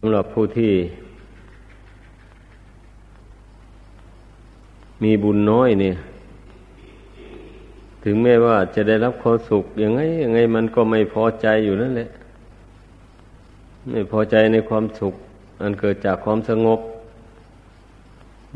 [0.00, 0.72] สำหรับผู้ที่
[5.02, 5.96] มีบุญน้อยเนี่ย
[8.04, 12.08] ถึงแม้ว่าจะได้รับความสุขยังไงยังไงมันก็ไม่พอใจอยู่นั่นแหละ
[13.90, 15.14] ไม่พอใจในความสุข
[15.62, 16.80] อันเกิดจากความสงบ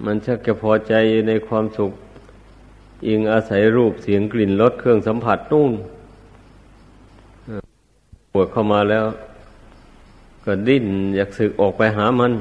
[0.05, 0.95] มันชักจะพอใจ
[1.29, 1.93] ในความสุข
[3.07, 5.73] อิงอาศัยรูปเสียงกลิ่นรสเครื่องสัมผัสนู่น
[8.33, 9.05] ปวดเข้ามาแล้ว
[10.45, 12.33] ก็ดิ้นอยากสึกออกไปหามัน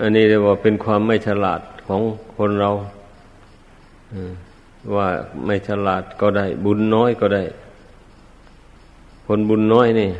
[0.00, 2.00] อันนี้เรียกว่าเป็นความไม่ฉลาดของ
[2.36, 2.70] คนเรา
[4.94, 5.08] ว่า
[5.46, 7.42] ไม่ฉลาดก็ได้ บุญน้อยก็ได้
[9.26, 10.10] คนบุญน้อยนี่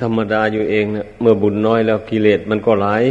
[0.00, 3.04] ธรรมดาอยู่เองเนะเมื่อบุญน้อยแล้วกิเลสมันก็หลาย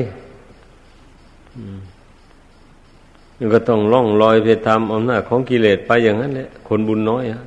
[3.38, 7.42] มันก็ต้องล่องลอยไปตามอำนาจของกิเลสไปอย่างนั้นแหละคนบุญน้อยอะ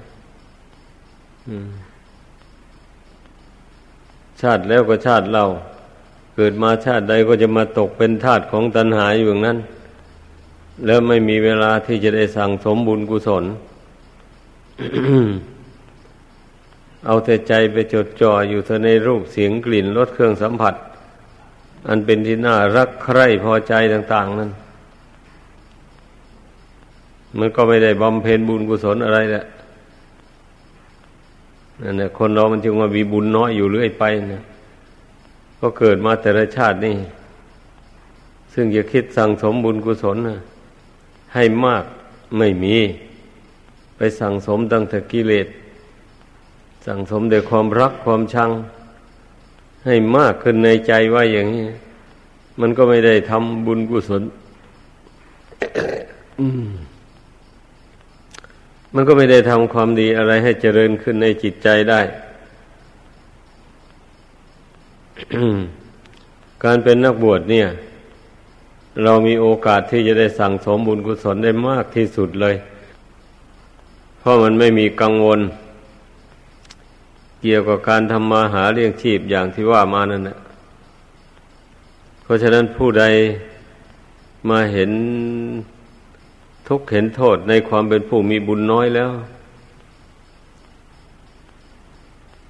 [4.41, 5.45] ชาติแล้วก็ชาติเรา
[6.37, 9.59] เกิดมาชาติใดก็จะมาตกเป็นทาสของตัณหาอยู่อย่างนั้น
[10.87, 13.45] แล้วไม่มีเวลาที่จะได้สั่งสมบุญกุศล
[17.07, 20.75] เอาแต่ใจไปจดจ่ออยู่เธอในรูปเสียงกลิ่นรสเครื่องสัมผัส
[21.89, 24.51] อันเป็นที่น่ารักใคร่พอใจต่าง ๆ นั้น
[27.39, 29.45] มันก็ไม่ได้บำเพ็ญบุญกุศลอะไรแหละ
[31.83, 34.43] นั่นแหละคนเรามันจึงว่ามีบุญน้อยอยู่เรื่อยไปนะ
[35.61, 36.97] ก็เกิดมาแต่ละชาตินี่
[38.53, 40.39] ซึ่งจะคิดสั่งสมบุญกุศลนะ
[41.35, 41.85] ให้มาก
[42.39, 42.77] ไม่มี
[43.97, 45.49] ไปสั่งสมตั้งแต่กิเลส
[46.87, 48.51] สั่งสมแต่ความรักความชัง
[49.85, 51.67] ให้มากขึ้นในใจว่าอย่างนี้
[52.61, 54.23] มันก็ไม่ได้ทำบุญกุศล
[56.41, 56.69] อืม
[58.95, 62.01] มันก็ไม่ได้ทำความดีอะไรให้เจริญขึ้นในจิตใจได้
[66.65, 67.69] การเป็นนักบวชเนี่ย
[69.05, 72.57] เรามีโอกาสที่จะได้สั่งสมบุญกุศลได้มากที่สุดเลย
[74.19, 75.41] เพราะมันไม่มีกังวล
[77.43, 80.39] เกี่ยวกับการทำมาหาเลี้ยงชีพอย่างที่ว่ามานั่นแหละ
[82.23, 83.05] เพราะฉะนั้นผู้ใด
[84.49, 84.91] มาเห็น
[86.69, 89.11] ทุกเห็นโทษในความเป็นผู้มีบุญน้อยแล้ว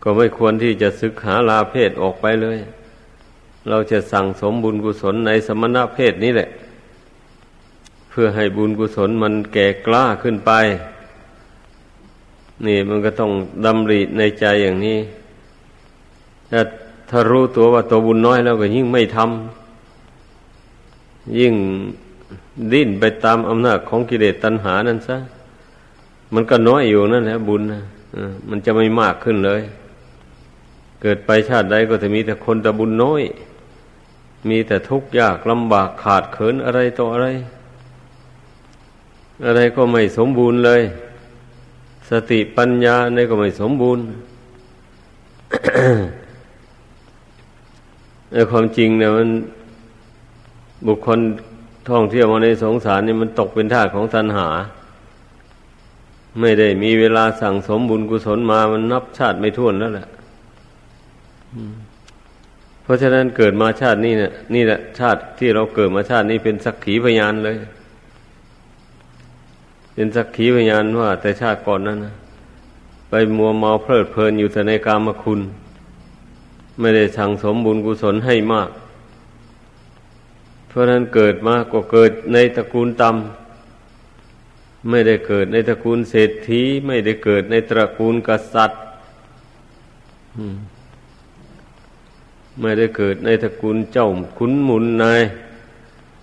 [0.02, 2.58] ก็ไม่ควรที่จะศึกหาลาเพศออกไปเลย
[3.68, 6.48] เราจะสั่งสมบุญกุศลในสมณะเพศนี้แหละ
[8.10, 10.52] เพื่อให้บุญกุศลมันแก่กล้าขึ้นไป
[12.66, 13.30] นี่มันก็ต้อง
[13.64, 14.98] ดำริในใจอย่างนี้
[16.52, 16.62] ถ้า
[17.10, 21.54] ถ้ารู้ตัวว่าตัวบุญน้อยแล้วก็ยิ่งไม่ทำยิ่ง
[22.72, 25.16] ดิ้นไปตามอำนาจของกิเลสตัณหานั่นซะ
[26.34, 27.82] มันก็น้อยอยู่นั่นแหละบุญนะ
[28.48, 29.62] มันจะไม่มากขึ้นเลย
[31.02, 33.22] เกิดไปชาติใดก็จะมีแต่คนแต่บุญน้อย
[34.48, 37.28] มีแต่ทุกข์ยากลำบากขาดเขินอะไรต่ออะไร
[39.46, 40.82] อะไรก็ไม่สมบูรณ์เลย
[42.10, 44.04] สติปัญญาในก็ไม่สมบูรณ์
[48.32, 49.28] ในความจริงเนี่ยมัน
[50.86, 51.20] บุคคล
[51.90, 54.48] ท่องเที่ยวมาในสงสารนี่มันตกเป็นทาสของตัณหา
[56.40, 60.08] ไม่ได้มีเวลาสั่งสมบุญกุศลมามันนับชาติไม่ท้วนแล้วแหละ
[62.82, 67.56] เพราะฉะนั้นเกิดมาชาตินี้เนี่ยนี่แหละชาติที่เราเกิดมาชาตินี้เป็นสักขีพยานเลย
[69.94, 72.14] เป็นสักขีพยานว่า แต่ชาติก่อนนั้นนะ
[73.08, 75.40] ไปมัวเมาเพลิดเพลินอยู่แต่ในกามคุณ
[76.80, 78.68] ไม่ได้สั่งสมบุญกุศลให้มาก
[80.68, 88.80] เพราะนั้นเกิดมาก็เกิดในตระกูลต่ำไม่ได้เกิดในตระกูลเศรษฐี ไม่ได้เกิดในตระกูลกษัตริย์
[92.60, 94.08] ไม่ได้เกิดในตระกูลเจ้า
[94.38, 95.22] ขุนมุนนาย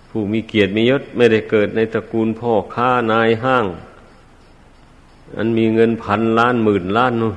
[0.08, 3.66] ผู้มีเกียรติมียศ ไม่ได้เกิดในตระกูลพ่อค้านายห้าง
[5.36, 7.34] อันมีเงินพันล้านหมื่นล้านนู่น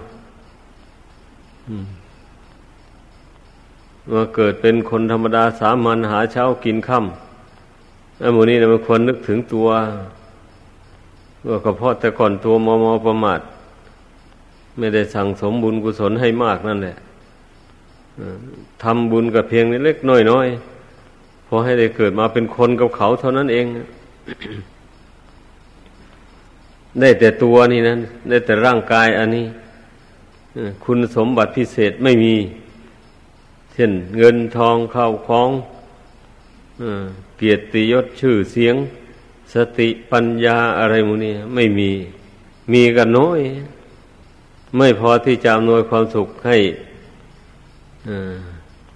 [4.12, 9.68] มาเกิดเป็นคนธรรมดาสามัญหาเช้ากินค่ำไอ้หมูนี้นะมันควรนึกถึงตัว
[11.48, 13.40] ว่าก็เพราะแต่ก่อนตัวมอมอประมาท
[14.78, 16.96] ไม่ได้สั่งสมบุญกุศลให้มากนั่นแหละ
[18.84, 20.48] ทำบุญกับเพียงเล็กน้อยน้อย
[21.48, 23.66] พอให้ได้เกิดมาเป็นคนกับเขาเท่านั้นเอง
[27.00, 29.46] ได้แต่ตัวนี่นั้นได้แต่ร่างกายอันนี้
[30.84, 32.36] คุณสมบัติพิเศษไม่มี
[33.80, 35.50] ช่นเงินทองเข้าของ
[37.38, 38.76] เกียรติยศชื่อเสียง
[39.54, 41.90] สติปัญญาอะไรมูนี่ไม่มี
[42.74, 43.40] มีกันน้อย
[44.78, 46.58] ไม่พอที่จะอำนวยความสุขให้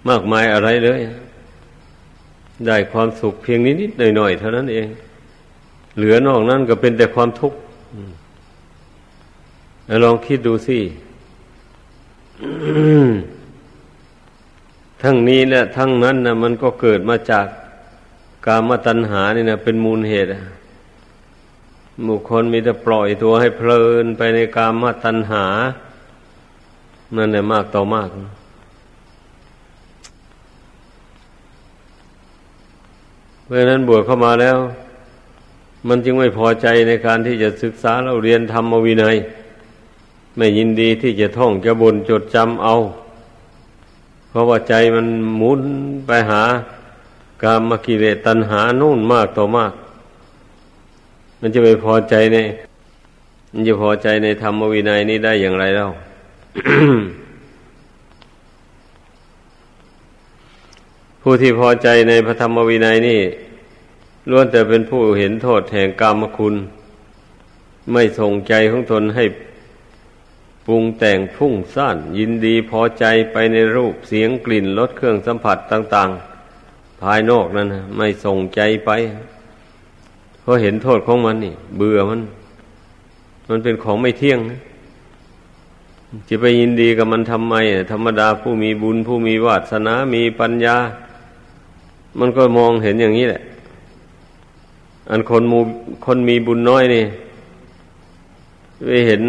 [0.08, 1.00] มากมายอะไรเลย
[2.66, 4.88] ได้ความสุขเพียงนิดๆหน่อยๆเท่านั้นเอง
[5.96, 7.58] เหลือนอกนั้นก็เป็นแต่ความทุกข์
[10.04, 10.78] ลองคิดดูสิ
[15.04, 17.46] ทั้งนี้และทั้งนั้นนะมันก็เกิดมาจาก
[18.46, 20.28] กามตัณหานี่นะเป็นมูลเหตุ
[22.08, 25.44] บุคคลมีแต่ปล่อยตัวให้เพลินไปในกามตัณหา
[27.16, 28.08] นั่นแหละมากต่อมาก
[33.44, 34.58] เพราะนั้นบวชเข้ามาแล้ว
[35.88, 39.16] มันจึงไม่พอใจในการที่จะศึกษาเราเรียนธรรมวินัย
[40.36, 42.76] ไม่ยินดีที่จะท่องจะบนจดจำเอา
[44.34, 45.62] เพราะว่าใจมันหมุน
[46.06, 46.42] ไปหา
[47.42, 49.72] กามกิเลสตัณหานู่นมากต่อมาก
[51.40, 52.38] มันจะไปพอใจใน
[53.52, 55.88] มันจะพอใจในธรรมวินัยนี้ได้อย่างไรเล่า
[61.22, 63.20] ผู้ที่พอใจในพระธรรมวินัยนี่
[64.30, 66.54] ล้วนแต่เป็นผู้เห็นโทษแห่งกรรมคุณ
[67.92, 69.24] ไม่ส่งใจของตนให้
[70.66, 76.08] ปรุงแต่งพุ่งซ่านยินดีพอใจไปในรูปเสียงกลิ่นรสเครื่องสัมผัสต่าง
[76.56, 78.90] ๆ ภายนอกนั้นไม่ส่งใจไป
[80.40, 82.20] เพราะเห็นโทษของมันนี่ เบื่อมัน
[83.48, 84.38] มันเป็นของไม่เที่ยง
[86.28, 87.54] จะไปยินดีกับมันทำไม
[87.92, 90.76] ธรรมดาผู้มีบุญผู้มีวาสนามีปัญญา
[92.18, 93.42] มันก็มองเห็นอย่างนี้แหละ
[95.10, 95.60] อันคนมู
[96.04, 97.04] คนมีบุญน้อยนี่
[98.82, 99.22] ไปเห็น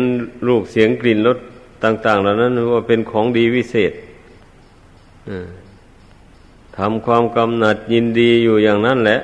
[0.48, 1.38] รูปเสียงกลิ่นรส
[1.84, 3.94] ต่าง ๆ เหล่านั้นว่าเป็นของดีวิเศษ
[6.78, 9.20] ทำความกำหนัดยินดีอยู่อย่างนั้นแหละ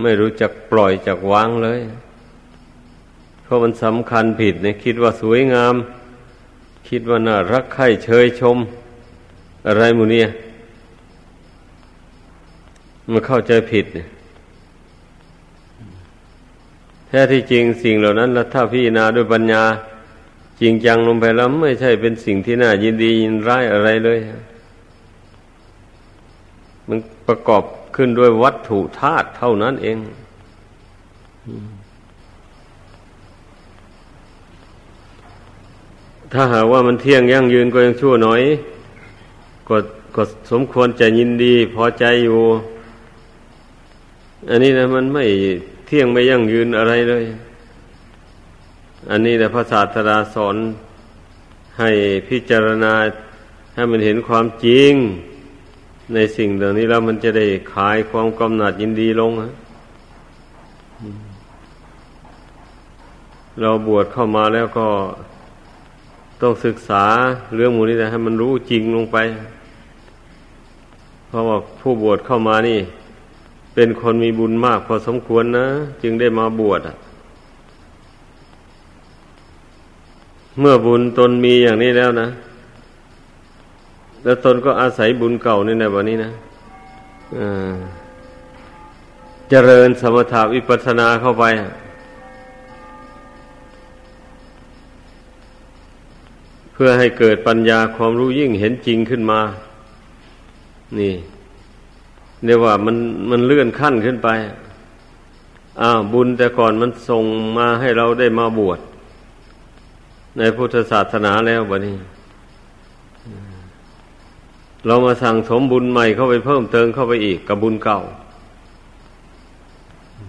[0.00, 1.80] ไม่รู้จักปล่อยจักวางเลย
[3.42, 5.74] เพราะมันสำคัญผิดเนี่ยคิดว่าสวยงาม
[6.88, 8.58] คิดว่าน่ารักใคร่เชยชม
[9.66, 10.28] อะไรมูเนี่ย
[13.10, 14.06] มันเข้าใจผิดเนี่ย
[17.14, 19.62] แท้ที่จริงสิ่งเหล่านั้นแล้วถ้าพี่นาด้วยปัญญา
[20.60, 24.18] จริงจังลงไปแล้วไม่ใช่เป็นสิ่งที่น่ายินดียินร้ายอะไรเลย
[26.88, 26.98] มัน
[27.28, 27.62] ประกอบ
[27.96, 29.96] ขึ้นด้วยวัตถุธาตุเท่านั้นเอง
[36.32, 38.42] ถ้าหากว่ามันเที่ยงยั่งยืนก็ยังชั่วน้อย
[39.68, 39.76] ก็
[40.16, 42.40] ก็สมควรจะยินดี พอใจอยู่
[44.48, 45.26] อันนี้นะมันไม่
[45.94, 47.24] ที่ยงไม่ยั่งยืนอะไรเลย
[49.10, 50.56] อันนี้แหละพระศาสดาสอน
[51.78, 51.90] ให้
[52.28, 52.94] พิจารณา
[53.74, 54.92] ให้มันเห็นความจริง
[56.14, 59.30] ในสิ่งเหล่านี้แล้วมันจะได้ขายความกำหนัดยินดีลง
[63.60, 64.88] เราบวชเข้ามาแล้วก็
[66.40, 67.04] ต้องศึกษา
[67.54, 69.16] เรื่องมูนี้แต่ให้มันรู้จริงลงไป
[71.28, 72.80] เพราะว่าผู้บวชเข้ามานี่
[73.74, 75.66] เป็นคนมีบุญมากพอสมควรนะ
[76.02, 76.80] จึงได้มาบวช
[80.58, 82.28] เมื่อบุญตนมีอย่างนี้แล้วนะ
[84.24, 86.30] แล้วตนก็อาศัยบุญเก่านี่ในวันนี้นะ
[89.50, 91.44] เจริญสมถาวิปัสสนาเข้าไป
[96.72, 99.40] เพื่อให้เกิดปัญญาความรู้ยิ่งเห็นจริงขึ้นมา
[100.98, 101.14] นี่
[102.44, 102.96] เรียกว่ามัน
[103.30, 104.28] มันเลื่อนขั้นขึ้นไป
[105.80, 107.24] อ้าวบุญแต่ก่อนมันส่ง
[107.58, 108.80] มาให้เราได้มาบวช
[110.38, 111.96] ในพุทธศาสนาแล้วบะนี้
[114.86, 118.00] เรามาสั่งสมบุญใหม่เข้าไปเพิ่มเติมเข้าไปอีกกับบุญเก่า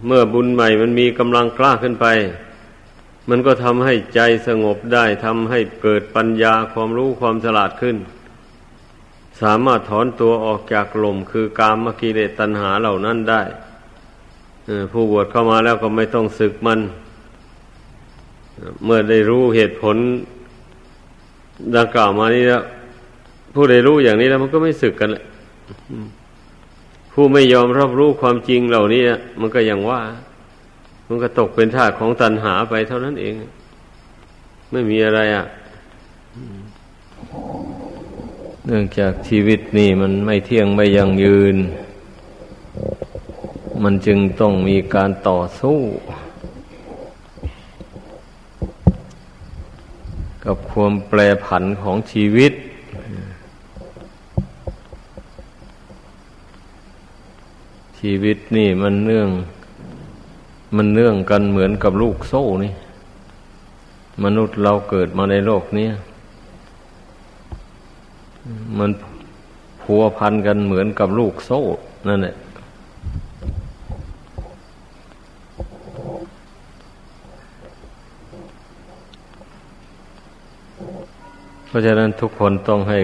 [0.05, 2.05] เมื่อบุญใหม่มันมีกำลังกล้าขึ้นไป
[3.29, 7.97] มันก็ทำให้ใจสงบได้ทำให้เกิดปัญญาความรู้ความฉลาดขึ้น
[9.43, 13.41] สามารถถอนตัวออกจากลมคือกามกิเลสตัณหาเหล่านั้นได้
[14.91, 16.79] ผู้บวชเข้ามาแล้วก็ไม่ต้องศึกมัน
[18.83, 19.97] เมื่อได้รู้เหตุผล
[21.75, 22.63] ดังกล่าวมานี้แล้ว
[23.53, 25.23] ผู้ใดรู้อย่างนี้แล้วมันก็ไม่สึกกันแหละ
[27.13, 29.01] ผู้ไม่ยอมรับรู้ความจริงเหล่านี้
[29.39, 30.01] มันก็ยังว่า
[31.07, 33.33] มันก็ตกเป็นทาสของตัณหาไปเท่านั้นเอง
[34.71, 35.45] ไม่มีอะไรอะ
[38.67, 41.55] เนื่องจากชีวิตนี่มันไม่เที่ยงไม่ยั่งยืน
[43.83, 45.79] มันจึงต้องมีการต่อสู้
[50.45, 52.53] กับความแปรผันของชีวิต
[57.99, 59.29] ชีวิตนี่มันเนื่อง
[60.75, 62.73] มันเนื่องกันเหมือนกับลูกโซ่นี่
[64.23, 65.89] มนุษย์เราเกิดมาในโลกนี้
[68.77, 68.91] มัน
[69.81, 71.59] พัวพันกันเหมือนกับลูกโซ่
[72.07, 72.35] นั่นแหละ
[81.67, 82.99] เพราะฉะนั้นทุกคนต้องให้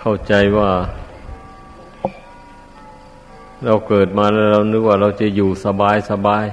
[0.00, 0.70] เข้าใจว่า
[3.64, 6.46] เราเกิดมาแล้วเรานึกว่าเราจะอยู่สบายสบาย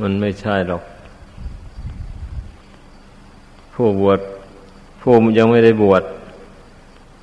[0.00, 0.82] มันไม่ใช่หรอก
[3.80, 4.20] ผู้บวช
[5.00, 6.02] ผู้ยังไม่ได้บวช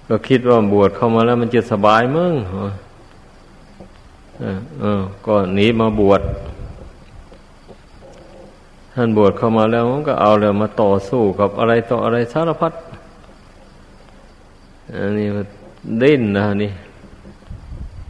[0.07, 2.33] ก็คิดว่าบวชเข้ามาแล้วมันจะสบายมึง
[4.79, 6.21] เออ ก็หนีมาบวช
[8.93, 12.73] ท่านบวชเข้ามาแล้วมันก็เอาเลยมาต่อสู้กับอะไรต่ออะไรสารพัด
[14.93, 15.27] อันนี้
[16.01, 16.71] ดิ้นนะนี่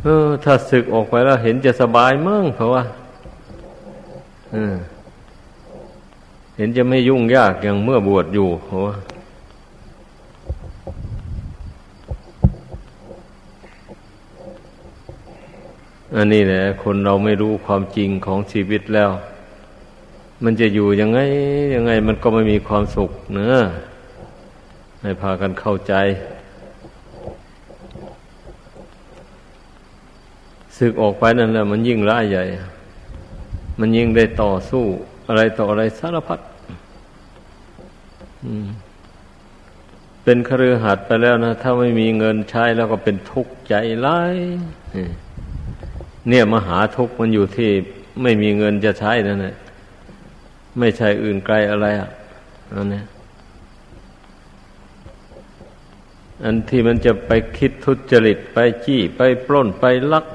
[0.03, 2.83] เออ ถ้าศึกออกไปแล้วเห็นจะสบายมั่งเพราะว่า
[6.59, 8.95] เห็นจะไม่ยุ่งยากอย่างเมื่อบวชอยู่เพราะว่า
[16.15, 19.11] อันนี้แหละคนเราไม่รู้ความจริงของชีวิตแล้ว
[20.43, 21.19] มันจะอยู่ยังไง
[21.75, 23.55] ยังไงมันก็ไม่มีความสุขเนือ
[25.01, 25.93] ให้พากันเข้าใจ
[30.77, 32.43] ศึกออกไปนั่นแหละมันยิ่งร้ายใหญ่
[33.79, 34.85] มันยิ่งได้ต่อสู้
[35.27, 36.39] อะไรต่ออะไรสารพัด
[40.23, 43.73] เป็นครือหัดไปแล้วนะ ถ้าไม่มีเงินใช้แล้วก็เป็นทุกข์ใจ
[44.05, 44.35] ร้าย
[46.29, 47.69] เนี่ยมหาทุกข์มันอยู่ที่
[48.21, 49.55] ไม่มีเงินจะใช้นั่นแหละ
[50.79, 52.09] ไม่ใช่อื่นไกลอะไรอะ
[52.73, 53.03] อันนี้
[56.43, 60.25] อันที่มันจะไปคิดทุจริตไปจี้ไปปล้นไปลัก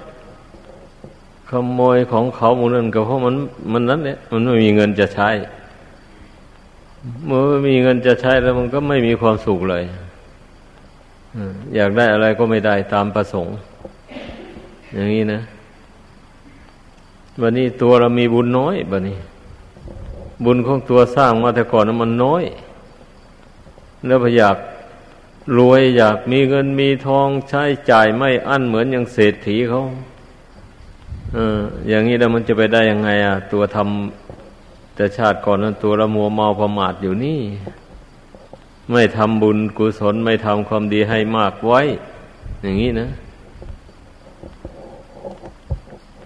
[1.52, 3.35] ขโมยของเขาหมดนั่นก็เพราะมัน
[3.73, 5.28] มันนั้นเนี่ยมันไม่มีเงินจะใช้
[7.26, 9.85] เมื่อไม่มีเงินจะใช้แล้วมันก็ไม่มีความสุขเลย
[11.75, 13.54] อยากได้อะไรก็ไม่ได้ตามประสงค์
[14.92, 15.40] อย่างนี้นะ
[17.40, 19.18] วันนี้ตัวเรามีบุญน้อยบันนี้
[20.44, 22.44] บุญของตัวสร้างมาแต่ก่อนนั้นมันน้อย
[24.06, 24.56] แล้วพอยาก
[25.59, 29.82] รวยอยากมีเงินมีทองใช้จ่ายไม่อั้นเหมือนอย่างเศรษฐีเขา
[31.34, 37.40] เออ อย่างนี้แล้วมันจะไปได้ยังไง อะ ตัวทำแต่ชาติก่อนนั้นตัวละมัวเมาประมาทอยู่นี่
[38.90, 41.80] ไม่ทำบุญกุศลไม่ทำความดีให้มากไว้
[42.62, 43.08] อย่างนี้นะ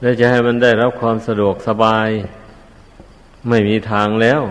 [0.00, 2.08] แล้วจะให้มันได้รับความสะดวกสบาย
[3.48, 4.42] ไม่มีทางแล้ว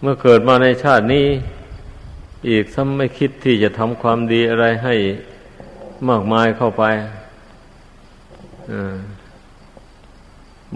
[0.00, 1.26] เมื่อเกิดมาในชาตินี้
[2.50, 4.94] อีกซ้ำไม่คิดที่จะทำความดีอะไรให้
[6.08, 6.84] มากมายเข้าไป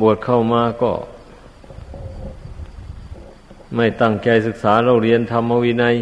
[0.01, 0.93] บวชเข้ามาก็
[3.77, 5.97] ไม่ตั้งใจศึกษาเราเรียนธรรมวินัย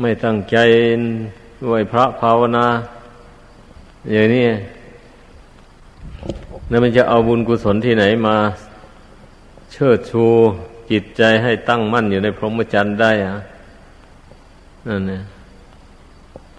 [0.00, 0.56] ไม่ตั้งใจ
[1.66, 2.66] ไหวพระภาวนา
[4.12, 4.46] อย่างนี้
[6.68, 8.36] แล้วมันจะเอาบุญกุศลที่ไหนมา
[9.72, 10.24] เชิดชู
[10.90, 13.36] จิตใจให้ตั้งมั่นอยู่ในพรหมจรรย์ได้อะ
[14.88, 15.22] นั่นเนี่ย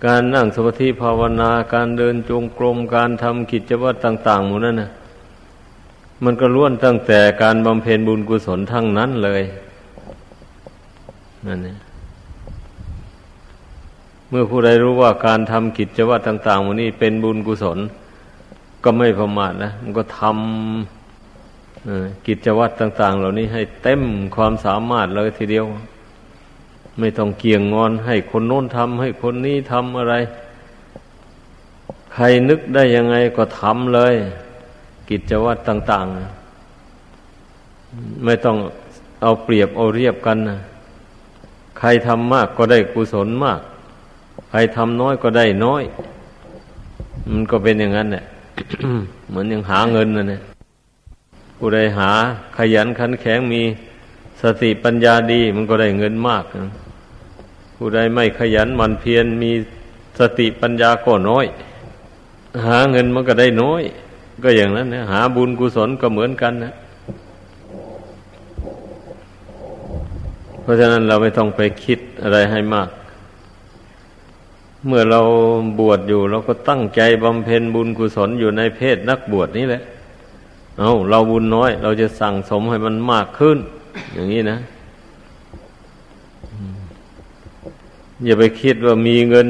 [0.06, 4.92] การนั่งสมาธิภาวนา การเดินจงกรม การทำกิจวัตรต่างๆหมดนั่นนะ
[6.24, 9.44] มันก็ล้วนตั้งแต่การบำเพ็ญบุญกุศลทั้งนั้นเลย
[11.48, 11.76] นั่นเนี่
[14.30, 17.80] เมื่อผู้ใดรู้ว่าการทำกิจวัตรต่างๆหมดนี้เป็นบุญกุศล
[18.84, 24.02] ก็ไม่ประมาทนะ มันก็ทำกิจวัตรต่าง ๆ เหล่านี้ให้เต็ม
[24.36, 25.66] ความสามารถเลยทีเดียว
[27.00, 30.16] ไม่ต้องเกี่ยงงอนให้คนโน้นทำให้คนนี้ทำอะไร
[32.14, 34.16] ใครนึกได้ยังไงก็ทำเลย
[35.10, 36.06] กิจวัตรต่าง
[37.36, 38.58] ๆ ไม่ต้อง
[39.22, 40.60] เอาเปรียบเอาเรียบกันนะ
[41.80, 43.60] ใครทำมากก็ได้กุศลมาก
[44.50, 45.84] ใครทำน้อยก็ได้น้อย
[47.32, 48.26] มันก็เป็นอย่างนั้นแหละ
[49.30, 50.42] เหมือนอยังหาเงินนะเนี่ย
[51.58, 52.12] ผู้ใดหา
[52.58, 53.62] ขยันขันแข็งมี
[54.42, 56.72] สติปัญญาดี มันก็ได้เงินมากนะ
[57.82, 59.52] ผู้ใดไม่ขยันมันเพียรมี
[60.20, 61.46] สติปัญญาก็น้อย
[62.66, 63.82] หาเงินมันก็ได้น้อย
[64.44, 66.74] ก็อย่างนั้นนะหาบุญกุศลก็เหมือนกันนะ
[70.62, 72.90] เพราะฉะนั้นเราไม่ต้องไปคิดอะไรให้มาก
[74.88, 75.22] เมื่อเรา
[75.80, 79.82] บวชอยู่เราก็ตั้งใจบำเพ็ญบุญกุศลอยู่ในเพศนักบวชนี่แหละ
[80.80, 83.58] เอาเราบุญน้อย เราจะสั่งสมให้มันมากขึ้น
[84.14, 84.58] อย่างนี้นะ
[88.26, 89.48] อย่าไปคิดว่ามีเงิน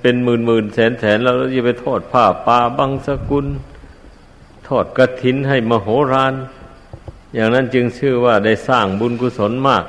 [0.00, 3.46] เป็นหมื่นหมื่นแสนแสนแล้วอย่าไปโทษผ้าป่าบังสกุล
[4.66, 6.34] ทอดกระถินให้มโหฬาร
[7.34, 9.84] อย่างนั้นจึงชื่อว่าได้สร้างบุญกุศลมาก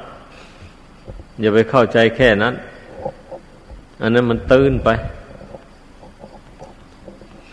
[1.40, 2.54] อย่าไปเข้าใจแค่นั้น
[4.02, 4.90] อันนั้นมันตื้นไป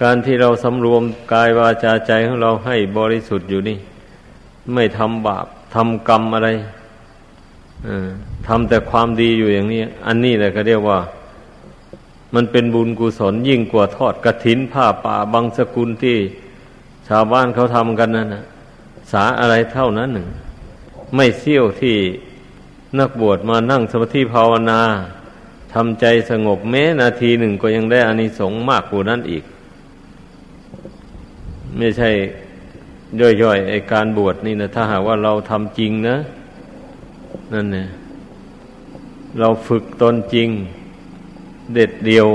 [0.02, 1.02] การที่เราสำรวม
[1.32, 3.78] กายวาจาใจของเราให้บริสุทธิ์อยู่นี่
[4.74, 6.48] ไม่ทำบาปทำกรรมอะไร
[8.46, 11.00] ทำแต่ความดีอยู่อย่างนี้ อันนี้แหละก็เรียกว่า
[12.34, 16.16] มันเป็นบุญกุศลยิ่งกว่าทอดกระถินผ้าป่าบางสกุลที่
[17.08, 18.44] ชาวบ้านเขาทำกันนั่นนะ
[19.12, 20.26] สาอะไรเท่านั้นหนึ่ง
[21.14, 21.96] ไม่เสี้ยวที่
[22.98, 24.80] นักบวชมานั่งสมาธิภาวนา
[25.74, 29.44] ทำใจสงบแม้นาทีหนึ่งก็ยังได้อานิสงส์มากกว่านั้นอีก
[31.78, 32.10] ไม่ใช่
[33.42, 36.16] ย่อยๆไอการบวชนี่นะถ้าหากว่าเราทำจริงนะ
[37.52, 37.86] นั่นเนี่ย
[39.38, 40.48] เราฝึกตนจริง
[41.74, 42.26] เด็ดเดียว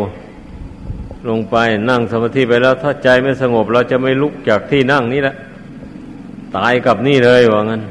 [1.29, 1.55] ลงไป
[1.89, 5.35] นั่งสมาธิไปแล้ว ถ้าใจไม่สงบ เราจะไม่ลุกจากที่นั่งนี่แหละ
[6.57, 7.81] ตายกับนี่เลยว่างั้น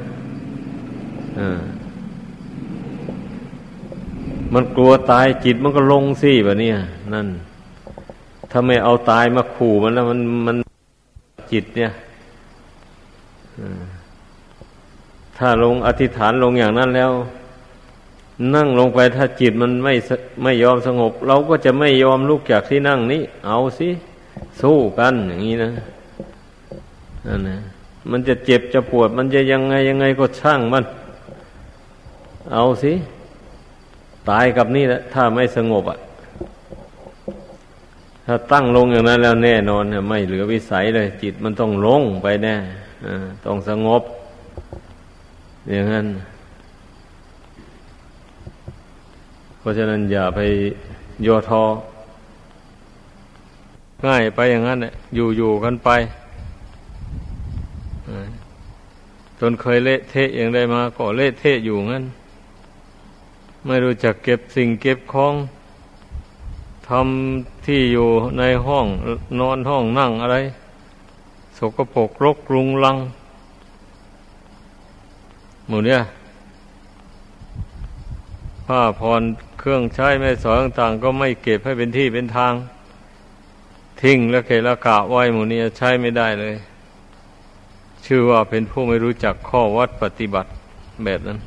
[4.54, 6.70] มันกลัวตายจิตมันก็ลงสิแบบนี้
[7.14, 7.26] นั่น
[8.50, 10.56] ถ้าไม่เอาตายมาขู่มันแล้วมันมัน
[11.52, 11.90] จิตเนี่ย
[15.40, 17.12] ถ้าลงอธิษฐานลงอย่างนั้นแล้ว
[18.54, 19.94] นั่งลงไปถ้าจิตมันไม่
[20.42, 23.88] ไม่ยอมสงบ เราก็จะไม่ยอมลุกจากที่นั่งนี้ เอาสิ
[24.60, 25.70] สู้กันอย่างนี้นะ
[27.26, 27.58] นั่นนะ
[28.10, 30.84] มันจะเจ็บจะปวด มันจะยังไงยังไงก็ช่างมัน
[32.52, 32.92] เอาสิ
[34.28, 35.98] ตายกับนี่แหละถ้าไม่สงบอะ
[38.26, 42.54] ถ้าตั้งลงอย่างนั้นแล้วแน่นอนเนี่ยไม่เหลือวิสัยเลย จิตมันต้องลงไปแน่
[43.46, 44.02] ต้องสงบ
[45.68, 46.06] อย่างนั้น
[49.58, 50.40] เพราะฉะนั้นอย่าไป
[51.22, 51.64] โยทอ
[54.06, 54.92] ง่ายไปอย่างนั้นเนี่ย
[55.36, 55.90] อยู่ๆกันไป
[59.40, 62.04] จนเคยเละเทะอย่างใดมาก็เละเทะอยู่งั้น
[63.66, 65.34] ไม่รู้จักเก็บสิ่งเก็บของ
[66.88, 68.86] ทำที่อยู่ในห้อง
[69.40, 70.36] นอนห้องนั่งอะไร
[71.58, 72.96] สกปรกรกรุงลัง
[75.72, 76.02] หมูเนี่ย
[78.66, 79.22] ผ้าผ่อน
[79.58, 82.52] เครื่องใช้ไม่สอยต่างๆ ก็ไม่เก็บให้เป็นที่เป็นทาง
[84.02, 86.54] ทิ้งแล้วเกละกะไว้หมูเนี่ยใช้ไม่ได้เลย
[88.04, 90.50] ชื่อว่าเป็นผู้ไม่รู้จักข้อวัดปฏิบัติ
[91.04, 91.38] แบบนั้น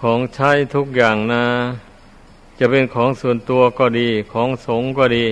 [0.00, 1.44] ของใช้ทุกอย่างนะ
[2.58, 5.26] จะเป็นของส่วนตัวก็ดี ของสงก็ดี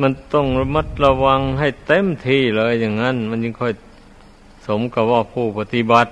[0.00, 3.72] มันต้องระมัดระวังให้เต็มที่เลยอย่างนั้น มันยังค่อย
[4.66, 6.10] สมกับว่าผู้ปฏิบัติ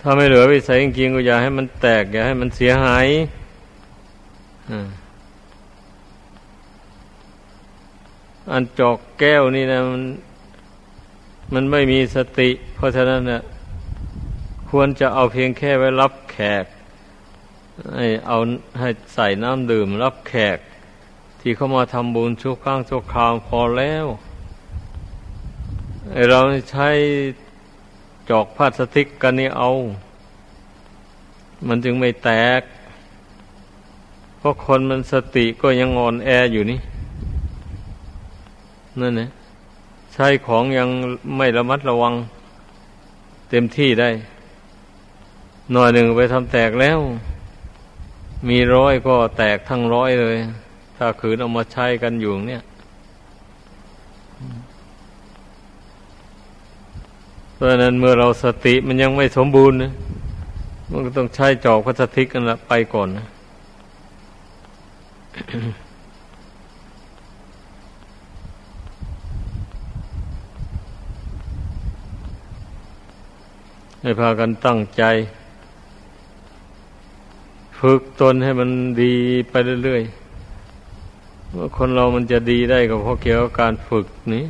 [0.00, 3.06] ถ้าไม่เหลือวิสัยจริงๆก็อย่าให้มันแตก อย่าให้มันเสียหาย
[8.50, 10.02] อันจอกแก้วนี่นะมัน
[11.54, 13.42] มันไม่มีสติ เพราะฉะนั้นเนะ่ย
[14.70, 16.64] ควรจะเอาเพียงแค่ไว้รับแขก
[17.96, 18.38] ให้เอา
[18.78, 20.58] ให้ใส่น้ำดื่มรับแขก
[21.40, 24.06] ที่เขามาทำบุญชุกข้างชุกคราวพอแล้ว
[26.30, 26.40] เรา
[26.70, 26.88] ใช้
[28.30, 29.70] จอกพลาสติกกันนี่เอา
[31.66, 32.62] มันจึงไม่แตก
[34.38, 36.78] เพราะคนมันสติก็ยังอ่อนแออยู่นี่
[39.00, 39.28] นั่นนะ
[40.12, 40.88] ใช้ของยัง
[41.36, 42.14] ไม่ระมัดระวัง
[43.50, 44.10] เต็มที่ได้
[45.72, 46.98] หน่อยหนึ่งไปทำแตกแล้ว
[48.48, 50.36] มีร้อยก็แตกทั้งร้อยเลย
[50.96, 52.62] ถ้าขืนเอามาใช้กันอยู่เนี่ย
[57.54, 59.92] เพราะนั้นเมื่อเราสติมันยังไม่สมบูรณ์นะ
[60.90, 63.26] มันก็ต้องใช้จอกพลาสติกกันละไปก่อนนะ
[74.02, 75.02] ให้พากันตั้งใจ
[77.80, 78.70] ฝึกตนให้มัน
[79.02, 79.14] ดี
[79.50, 84.44] ไปเรื่อยๆว่าคนเรามันจะดีได้ก็เพราะเกี่ยวกับการฝึกนี้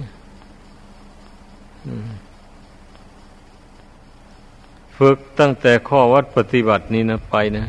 [4.99, 7.67] ฝึกตั้งแต่ข้อวัดปฏิบัตินี้นะไปนะ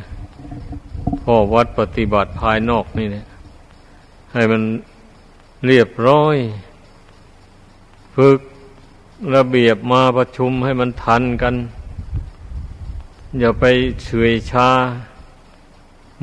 [1.23, 3.25] ข้อวัดปฏิบัติภายนอกนี่เนี่ย
[4.33, 4.61] ให้มัน
[5.65, 6.37] เรียบร้อย
[8.15, 8.39] ฝึก
[9.35, 11.55] ระเบียบมาประชุมให้มันทันกัน
[13.39, 13.63] อย่าไป
[14.03, 14.69] เฉยชา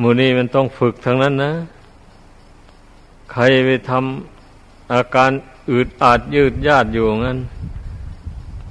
[0.01, 1.53] มูนี่มันต้องฝึกทั้งนั้นนะ
[3.33, 5.31] ใครไปทำอาการ
[5.71, 7.39] อืดอาดยืดยาดอยู่งั้น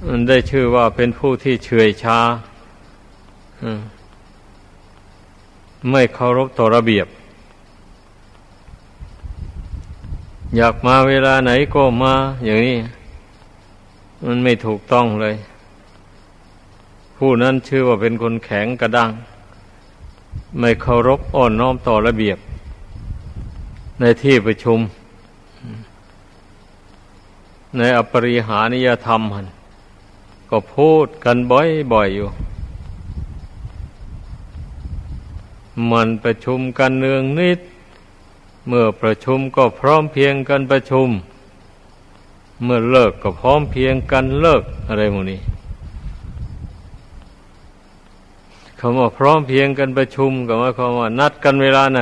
[0.06, 2.18] มันได้ชื่อว่าเป็นผู้ที่เฉยชา
[5.90, 7.06] ไม่เคารพต่อระเบียบ
[10.56, 12.14] อยากมาเวลาไหนก็มา
[12.44, 12.76] อย่างนี้
[14.24, 15.34] มันไม่ถูกต้องเลย
[17.16, 19.12] ผู้นั้นชื่อว่าเป็นคนแข็งกระด้าง
[20.58, 22.38] ไม่เคารพอ่อนน้อมต่อระเบียบ
[24.00, 24.78] ในที่ประชุม
[27.76, 29.22] ในอปริหานิยธรรม
[30.50, 32.28] ก็พูดกันบ่อยๆอยู่
[35.90, 37.60] มันประชุมกันเนืองนิด
[38.66, 41.08] เมื่อประชุมก็พร้อมเพียงกันประชุม
[42.64, 45.40] เมื่อเลิกก็พร้อมเพียงกันเลิกอะไรหมดนี้
[48.80, 52.00] คำว่าพร้อมเพียงกันประชุมก็หมายความว่านัดกันเวลาไหน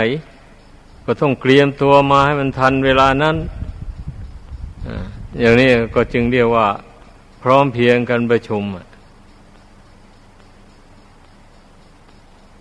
[1.04, 3.36] ก็ต้องเตรียมตัวมาให้มันทันเวลานั้น
[5.40, 6.66] อย่างนี้ก็จึงเรียกว่า
[7.42, 8.62] พร้อมเพียงกันประชุม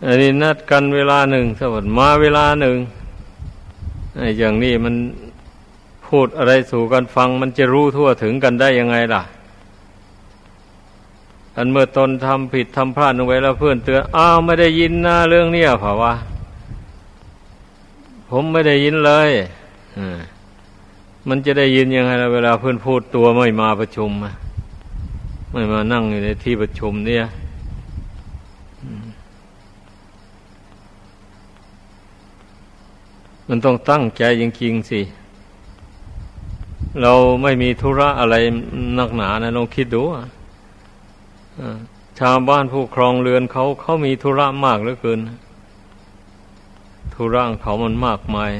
[0.06, 2.78] อันนี้นัดกันเวลาหนึ่งสมมติมาเวลาหนึ่ง
[4.38, 4.96] อย่างนี้มัน
[6.08, 9.24] พูดอะไรสู่กันฟัง มันจะรู้ทั่วถึงกันได้ยังไงล่ะ
[11.58, 16.14] อันเมื่อตนทำผิดทำพลาดลงไปแล้วเพื่อนเตือนอ้าวไม่ได้ยินนะเรื่องเนี้ยเผาว่า
[18.30, 19.30] ผมไม่ได้ยินเลย
[21.28, 24.12] มันจะได้ยินยังไงล่ะเวลาเพื่อนพูดตัวไม่มาประชุม
[25.52, 27.26] ไม่มานั่งอยู่ในที่ประชุมเนี่ย
[33.50, 35.02] มันต้องตั้งใจจริงๆสิ
[37.02, 37.14] เรา
[37.44, 38.36] ไม่มีธุระอะไร
[39.00, 40.26] นักหนานะลองคิดดูอะ
[42.20, 45.20] ชาวบ้านผู้ครองเรือนเขาเขามีธุระมากเหลือเกิน
[47.14, 48.52] ธุระเขามันมากมาย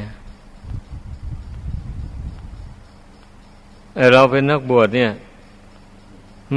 [3.96, 5.12] ไอเราเป็นนักบวชเนี่ย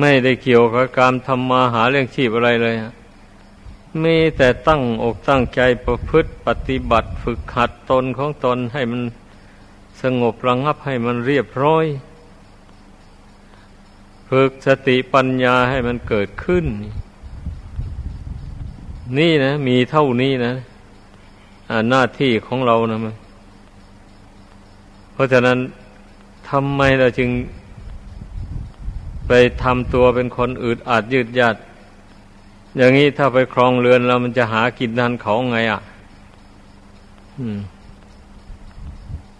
[0.00, 2.74] ไม่ได้เกี่ยวกับการทำมาหาเรื่องชีพอะไรเลย
[4.04, 9.02] มีแต่ตั้งอกตั้งใจประพฤติปฏิบัติฝึกหัดตนของตนให้มัน
[10.02, 11.84] สงบระงับให้มันเรียบร้อย
[14.28, 16.64] ฝึกสติปัญญาให้มันเกิดขึ้น
[19.18, 20.54] นี่นะ มีเท่านี้นะ
[21.90, 23.14] หน้าที่ของเรานะมัน
[25.12, 25.58] เพราะฉะนั้น
[26.50, 27.30] ทำไมเราจึง
[29.28, 31.56] ไปทำตัวเป็นคนอืดอาดยืดยาด
[32.76, 35.80] อย่างนี้ถ้าไปครองเรือนเรามันจะหากินทันเขาไงอะ่ะ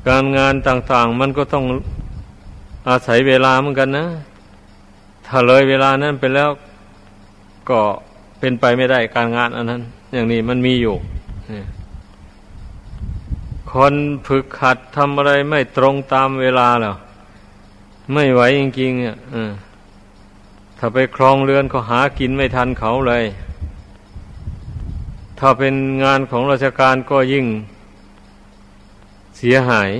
[0.09, 1.65] การงานต่าง ๆ มันก็ต้อง
[2.89, 4.07] อาศัยเวลาเหมือนกันนะ
[5.29, 6.51] ถ้าเลยเวลานั้นไปแล้ว
[7.71, 7.81] ก็
[8.39, 10.97] เป็นไปไม่ได้การงานอันนั้น อย่างนี้มันมีอยู่
[13.73, 13.95] คน
[14.29, 16.97] ฝึกขัดทำอะไรไม่ตรงตามเวลาแล้ว
[18.13, 19.17] ไม่ไหวจริงๆอะ
[20.79, 23.25] ถ้าไปครองเรือนก็หากินไม่ทันเขาเลย
[25.39, 27.47] ถ้าเป็นงานของราชการก็ยิ่ง
[29.37, 29.91] เสียหาย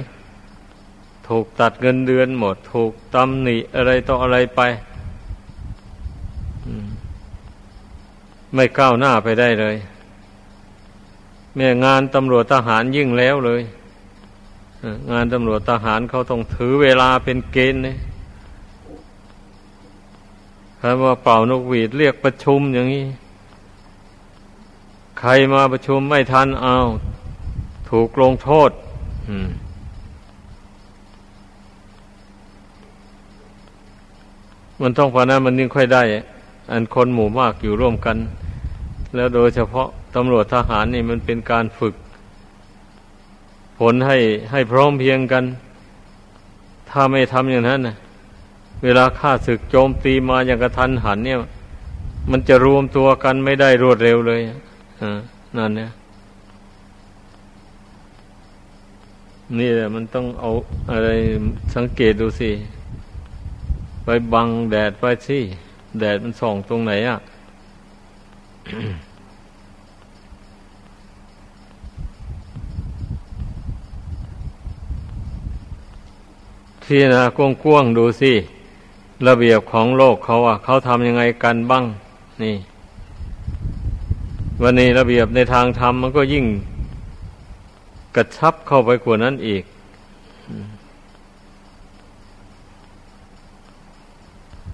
[1.29, 4.61] ถูกตัดเงินเดือนหมด ถูกตำหนิอะไรต่ออะไรไป
[8.55, 9.77] ไม่ก้าวหน้าไปได้เลย
[11.57, 13.63] แม่งานตำรวจทหารยิ่งแล้วเลย
[15.11, 17.99] งานตำรวจทหารเขาต้องถือเวลาเป็นเกณฑ์เนี่ย
[20.81, 23.07] คำว่าเป่านกหวีดเรียกประชุมอย่างนี้
[25.19, 26.77] ใครมาประชุมไม่ทันเอา
[27.91, 28.71] ถูกลงโทษ
[34.81, 36.03] มันต้องพอนะมันยิ่งค่อยได้
[36.71, 38.17] อันคนหมู่มากอยู่ร่วมกัน
[39.15, 41.95] แล้วโดยเฉพาะตำรวจทหารนี่มันเป็นการฝึก
[43.79, 44.19] ผลให้
[44.51, 45.45] ให้พร้อมเพียงกัน
[46.91, 47.97] ถ้าไม่ทำอย่างนั้นนะ
[48.85, 51.39] เวลาข้าศึกโจมตีมาอย่างกระทันหันเนี่ย
[52.31, 54.41] มันจะรวมตัวกันไม่ได้รวดเร็วเลย
[55.03, 55.19] อ่า
[55.57, 55.91] นั่นเนี่ย
[59.59, 60.51] นี่แหละมันต้องเอา
[60.91, 61.09] อะไร
[61.75, 62.51] สังเกตดูสิ
[64.05, 65.39] ไปบังแดดไปสิ
[65.99, 67.19] แดดมันส่องตรงไหนอะ
[76.85, 78.33] ที่นะกว้างๆดูสิ
[79.27, 81.85] ระเบียบของโลกเขาอะ เขาทำยังไงกันบ้าง
[82.43, 82.57] นี่
[84.63, 86.45] วันนี้ระเบียบในทางธรรมมันก็ยิ่ง
[88.17, 89.63] กระชับเข้าไปกว่านั้นอีก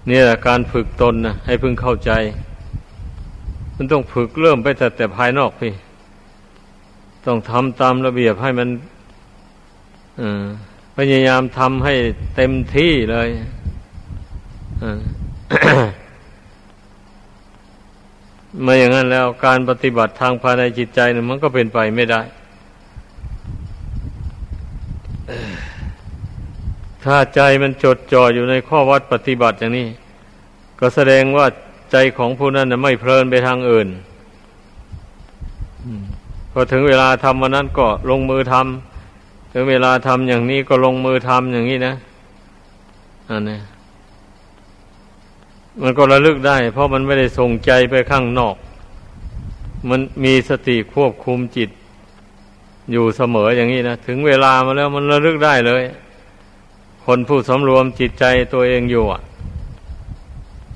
[0.09, 2.11] นี่แหละการฝึกตนนะให้พึงเข้าใจ
[3.75, 5.73] มันต้องฝึกเริ่มไปแต่แต่ภายนอกพี่
[7.25, 8.69] ต้องทำตามระเบียบให้มัน
[10.97, 11.93] พยายามทำให้
[12.35, 13.29] เต็มที่เลย
[18.65, 22.21] ม่อย่างนั้นแล้วการปฏิบัติทางภายในจิตใจเนี่ยมันก็เป็นไปไม่ได้
[27.05, 29.87] ถ้าใจมันจดจ่ออยู่ในข้อวัดปฏิบัติอย่างนี้
[30.79, 31.45] ก็แสดงว่า
[31.91, 33.87] ใจของผู้นั้นไม่เพลินไปทางอื่น
[36.51, 41.95] พอถึงเวลาทำวันนั้นก็ลงมือทำถึงเวลาทำอย่างนี้ก็ลงมือทำอย่างนี้นะ
[43.29, 43.59] อันนี้
[45.81, 48.55] มันก็ระลึกได้ เพราะมันไม่ได้ส่งใจไปข้างนอก
[49.89, 51.69] มันมีสติควบคุมจิต
[52.91, 55.83] อยู่เสมออย่างนี้นะ ถึงเวลามาแล้วมันระลึกได้เลย
[57.05, 59.21] คนผู้สำรวมจิตใจตัวเองอยู่อะ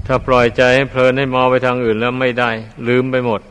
[0.05, 2.49] ถ้าปล่อยใจให้เพลินให้มอไปทางอื่นแล้วไม่ได้
[2.87, 3.41] ลืมไปหมด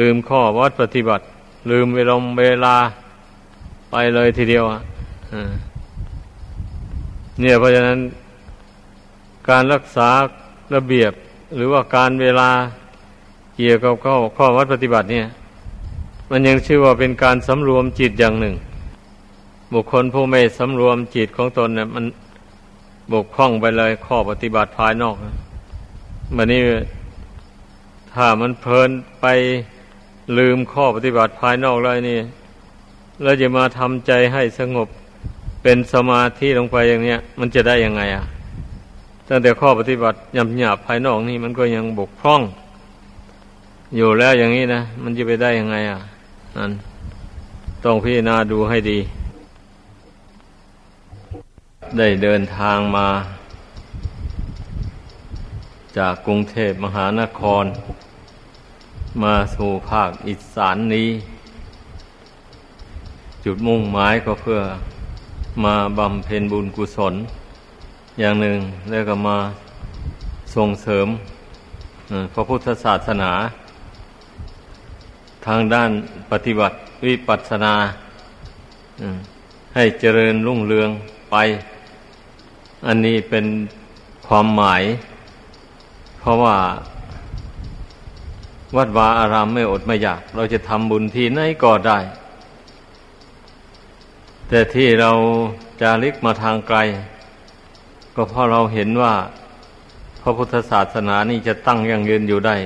[0.00, 1.24] ลืมข้อวัดปฏิบัติ
[1.70, 2.76] ลืมเวลาเวลา
[3.90, 4.80] ไปเลยทีเดียวอะ
[7.40, 7.98] เนี่ยเพราะฉะนั้น
[9.48, 10.08] การรักษา
[10.74, 11.12] ระเบียบ
[11.56, 12.50] หรือว่าการเวลา
[13.56, 15.26] เกี่ยวกับข้อข้อวัดปฏิบัติเนี่ย
[16.30, 18.54] มันยังชื่อว่าเป็นการสำรวมจิตอย่างหนึ่ง
[19.72, 22.04] บุคคลผู้ไม่สำรวมจิตของตนเนี่ยมัน
[23.12, 25.16] บกพร่องไปเลยข้อปฏิบัติภายนอก
[26.36, 26.60] มันนี้
[28.14, 29.26] ถ้ามันเพลินไป
[30.38, 32.18] ลืมข้อปฏิบัติภายนอกเลยนี่
[33.22, 34.88] แล้วจะมาทำใจให้สงบ
[35.62, 38.24] เป็นสมาธิลงไปอย่างเนี้ย มันจะได้ยังไงอะ
[39.28, 42.42] ตั้งแต่ข้อปฏิบัติยำหยาบภายนอกนี่มันก็ยังบกพร่อง
[43.96, 46.00] อยู่แล้วอย่างนี้นะมันจะไปได้ยังไงอะ
[46.56, 46.72] นั่น
[47.84, 48.98] ต้องพิจารณาดูให้ดี
[51.98, 53.08] ได้เดินทางมา
[55.98, 57.64] จากกรุงเทพมหานคร
[59.22, 61.08] มาสู่ภาคอีสานนี้
[63.44, 64.60] จุดมุ่งหมายก็เพื่อ
[65.64, 67.14] มาบำเพ็ญบุญกุศล
[68.20, 68.58] อย่างหนึ่ง
[68.90, 69.38] แล้วก็มา
[70.56, 71.06] ส่งเสริม
[72.34, 73.32] พระพุทธศาสนา
[75.46, 75.90] ทางด้าน
[76.30, 76.76] ปฏิบัติ
[77.06, 77.74] วิปัสสนา
[79.74, 80.90] ให้เจริญรุ่งเรือง
[81.32, 81.36] ไป
[82.86, 83.46] อันนี้เป็น
[84.26, 84.82] ความหมาย
[86.18, 86.56] เพราะว่า
[88.76, 91.98] วัดวาอารามไม่อดไม่อยาก เราจะทำบุญที่ไหนก็ได้
[94.48, 95.12] แต่ที่เรา
[95.80, 96.78] จะลิกมาทางไกล
[98.16, 99.14] ก็เพราะเราเห็นว่า
[100.22, 102.56] พระพุทธศาสนานี่จะตั้งยั่งยืนอยู่ได้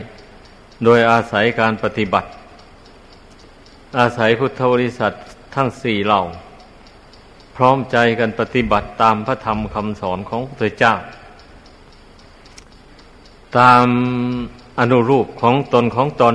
[0.84, 2.28] โดยอาศัยการปฏิบัติ
[3.98, 5.12] อาศัยพุทธบริษัท
[5.54, 6.22] ทั้งสี่เหล่า
[7.56, 10.94] พร้อมใจกันปฏิบัติตามพระธรรมคำสอนของพระพุทธเจ้า
[13.58, 13.86] ตาม
[14.78, 16.34] อนุรูปของตนของตน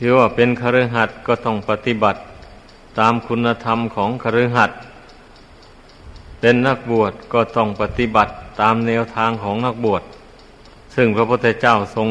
[0.00, 2.20] คือว่าเป็นคฤหัสถ์ก็ต้องปฏิบัติ
[2.98, 4.78] ตามคุณธรรมของคฤหัสถ์
[6.40, 10.02] เป็นนักบวชก็ต้องปฏิบัติตามแนวทางของนักบวช
[10.94, 12.08] ซึ่งพระพุทธเจ้าทรง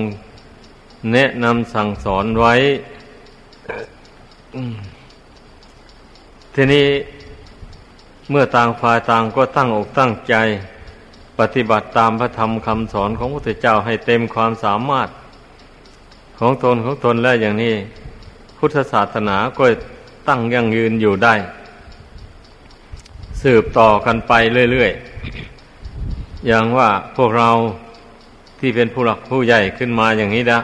[1.11, 2.53] แนะนำสั่งสอนไว้
[6.55, 6.87] ทีนี้
[8.29, 10.35] เมื่อต่างฝ่ายต่างก็ตั้งอกตั้งใจ
[11.39, 15.09] ปฏิบัติตามพระธรรมคำสอนของพระพุทธเจ้าให้เต็มความสามารถ
[16.39, 17.75] ของตนของตนแล้วอย่างนี้
[18.57, 19.65] พุทธศาสนาก็
[20.27, 21.35] ตั้งยั่งยืนอยู่ได้
[23.41, 24.33] สืบต่อกันไป
[24.71, 27.49] เรื่อยๆ อย่างว่าพวกเรา
[28.59, 30.59] ที่เป็นผู้หลักผู้ใหญ่ขึ้นมาอย่างนี้นะ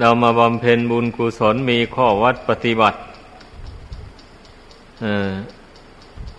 [0.00, 2.98] เรามาบำเพ็ญบุญกุศลมีข้อวัดปฏิบัติ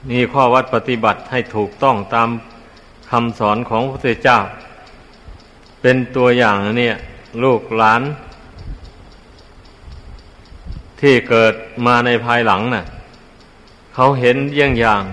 [0.10, 2.30] มีข้อวัดปฏิบัติให้ถูกต้องตาม
[3.10, 4.40] คำสอนของพระพุทธเจ้า
[5.82, 6.96] เป็นตัวอย่างเนี่ย
[7.44, 8.02] ลูกหลาน
[11.00, 11.54] ที่เกิด
[11.86, 12.86] มาในภายหลังนะ่ะ
[13.96, 15.04] เขาเห็นเยี่ยงอย่าง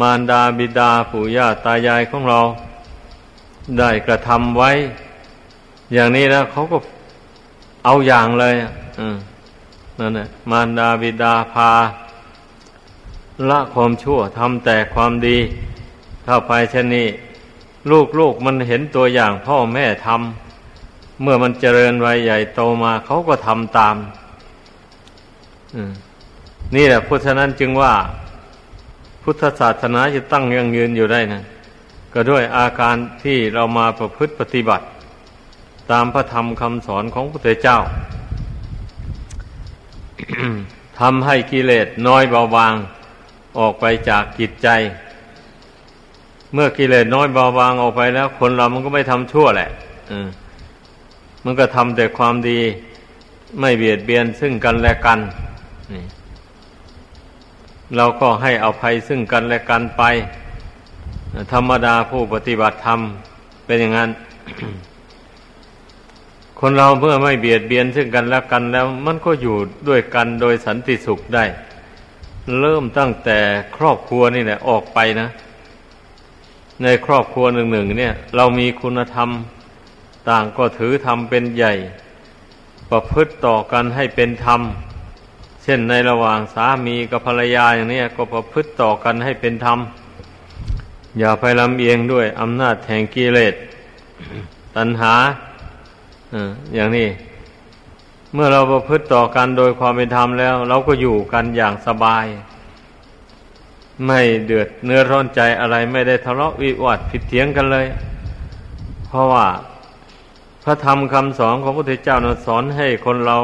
[0.00, 2.40] มารดาบิดาปู่ย่าตายายของเรา
[3.78, 4.70] ได้กระทำไว้
[5.92, 6.78] อย่างนี้แล้วเขาก็
[7.84, 8.54] เอาอย่างเลย
[9.98, 11.70] นั่นแหละมารดาบิดาพา
[13.50, 15.38] ละความชั่วทำแต่ความดี
[16.26, 17.08] ถ้าไปเช่นนี้
[17.90, 23.96] ลูกลูกมันเห็นตัวอย่างพ่อแม่ทำเมื่อมันเจริญวัยใหญ่โตมาเขาก็ทำตาม
[26.76, 27.94] นี่แหละพุทธนั้นจึงว่า
[29.22, 31.42] พุทธศาสนาจะตั้งยังยืนอยู่ได้นะ
[32.12, 34.84] ก็ด้วยอาการที่เรามาประพฤติปฏิบัติ
[35.90, 37.78] ตามพระธรรมคำสอนของพระพุทธเจ้า
[41.00, 42.74] ทำให้กิเลสน้อยเบาบาง
[43.58, 44.68] ออกไปจากจิตใจ
[46.52, 49.70] เมื่อกิเลสน้อยเบาบางออกไปแล้ว คนเรามันก็ไม่ทำชั่วแหละ
[51.44, 52.60] มันก็ทำแต่ความดี
[53.60, 55.18] ไม่เบียดเบียนซึ่งกันและกัน
[55.92, 56.02] นี่
[57.96, 60.02] เราก็ให้อภัยซึ่งกันและกันไป
[61.52, 63.00] ธรรมดาผู้ปฏิบัติธรรม
[63.66, 64.10] เป็นอย่างนั้น
[66.60, 69.56] คนเราเมื่อไม่เบียดเบียนซึ่งกันและกันแล้ว มันก็อยู่
[69.88, 71.44] ด้วยกันโดยสันติสุขได้
[72.60, 73.38] เริ่มตั้งแต่
[73.76, 75.28] ครอบครัวนี่แหละออกไปนะ
[76.82, 79.28] ในครอบครัวหนึ่งหนึ่งเนี่ย เรามีคุณธรรม
[80.28, 81.74] ต่างก็ถือธรรมเป็นใหญ่
[82.90, 84.60] ประพฤติต่อกันให้เป็นธรรม
[85.62, 89.78] เช่นในระหว่างสามีกับภรรยาอย่างนี้ก็ประพฤติต่อกันให้เป็นธรรม
[91.18, 93.54] อย่าไปลำเอียงด้วยอำนาจแห่งกิเลส
[94.76, 95.14] ตัณหา
[96.74, 97.08] อย่างนี้
[98.38, 102.24] เมื่อเราประพฤติต่อกันโดยความเป็นธรรมแล้ว เราก็อยู่กันอย่างสบาย
[104.06, 107.86] ไม่เดือดเนื้อร้อนใจอะไรไม่ได้ทะเลาะวิวาทผิดเถียงกันเลย
[109.06, 109.46] เพราะว่า
[110.64, 113.38] พระธรรมคำสอนของพระพุทธเจ้านะสอนให้คนเรา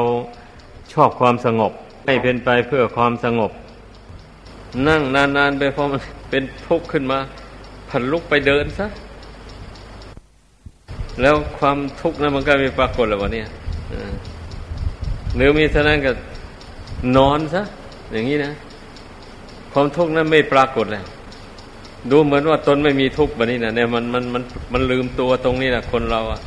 [0.93, 1.71] ชอบความสงบ
[2.05, 3.51] ให้เป็นไปเพื่อความสงบ
[4.87, 7.19] นั่งนานๆไปพอมันเป็นทุกข์ขึ้นมา
[7.89, 8.87] ผันลุกไปเดินซะ
[11.21, 13.49] แล้วความทุกข์นั้นมันก็ไม่ปรากฏแล้ววะเนี่ย
[15.35, 16.11] หรือมีเท่านั้นก็
[17.17, 17.61] นอนซะ
[18.11, 18.53] อย่างนี้นะ
[19.73, 21.05] ความทุกข์นั้นไม่ปรากฏแล้ว
[22.11, 24.43] ดูเหมือนว่าตนไม่มีทุกข์แบบนี้นะเนี่ยมันมันมัน
[24.73, 26.41] มันลืมตัวตรงนี้นะคนเราอะ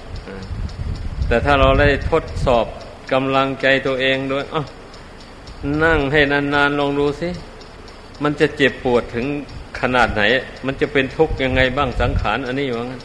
[1.28, 2.66] แต่ถ้าเราได้ทดสอบ
[3.12, 4.56] กำลังใจตัวเองด้วยอ
[5.84, 7.28] นั่งให้นานๆลองดูสิ
[8.22, 9.26] มันจะเจ็บปวดถึง
[9.80, 10.22] ขนาดไหน
[10.66, 13.02] มันจะเป็นทุกข์ยังไงบ้างสังขารอันนี้ว่างั้น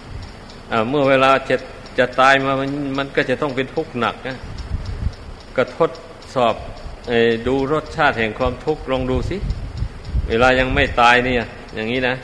[0.89, 1.55] เมื่อเวลาจะ
[1.97, 4.37] จะตายมามันมันก็จะต้องเป็นทุกข์หนักนะ
[5.57, 5.91] ก็ทด
[6.35, 6.55] สอบ
[7.11, 7.13] อ
[7.47, 9.37] ดูรสชาติแห่งความทุกข์ลองดูสิ
[10.29, 12.15] เวลายังไม่ตายเนี่ย อย่างนี้นะ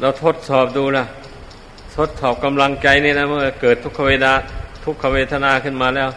[0.00, 1.04] เราทดสอบดูนะ
[1.96, 4.32] ทดสอบกำลังใจนี่นะเมื่อเกิดทุกขเวทา
[4.84, 6.08] ทุกขเวทนาขึ้นมาแล้ว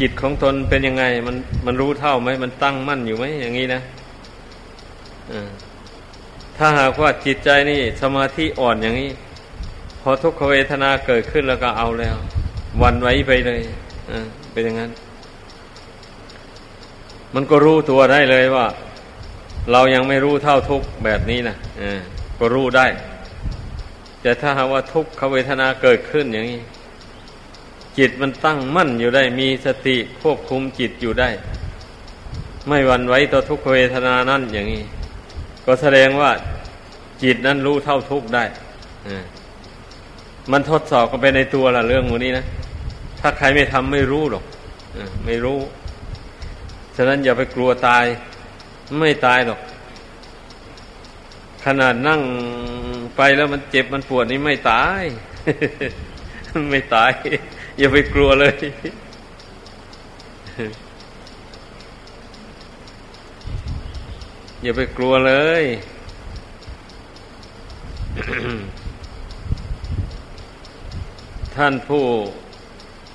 [0.00, 1.36] จิตของตนเป็นยังไง มัน
[1.66, 3.80] มันรู้เท่าไหมมันตั้งมั่นอยู่ไหมอย่างนี้นะ
[6.56, 9.10] ถ้าหากว่าจิตใจนี่ สมาธิอ่อนอย่างนี้
[10.00, 12.16] พอทุกขเวทนาเกิดขึ้นแล้วก็เอาแล้ว
[12.82, 13.60] วันไว้ไปเลย
[14.52, 14.90] เป็นอย่างนั้น
[17.34, 18.66] มันก็รู้ตัวได้เลยว่า
[19.72, 21.56] เรายังไม่รู้เท่าทุกแบบนี้นะ
[22.38, 22.86] ก็รู้ได้
[24.22, 26.60] แต่ถ้าหากว่าทุกขเวทนาเกิดขึ้นอย่างนี้
[27.98, 31.30] จิตมันตั้งมั่นอยู่ได้ มีสติควบคุมจิตอยู่ได้
[32.68, 34.84] ไม่วันไว้ต่อทุกขเวทนานั่นอย่างนี้
[35.66, 36.30] ก็แสดงว่า
[37.22, 38.44] จิตนั้นรู้เท่าทุกได้
[40.52, 42.44] มันทดสอบกันไปในตัวละเรื่องมูนี้นะ
[43.24, 44.44] ถ้าใครไม่ทำไม่รู้หรอก
[45.26, 45.58] ไม่รู้
[46.96, 48.04] ฉะนั้นอย่าไปกลัวตาย
[49.00, 49.60] ไม่ตายหรอก
[51.64, 52.22] ขนาดนั่ง
[53.16, 55.02] ไปแล้วมันเจ็บมันปวดนี่ไม่ตาย
[56.70, 57.12] ไม่ตาย
[57.78, 58.56] อย่าไปกลัวเลย
[64.62, 65.32] อย่าไปกลัวเล
[65.62, 65.64] ย
[71.56, 72.04] ท่านผู้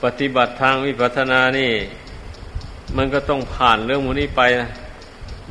[0.03, 1.71] ปฏิบัติทางวิปัสสนานี่
[2.97, 4.69] มันก็ต้องผ่านเรื่องมูนี้ไปนะ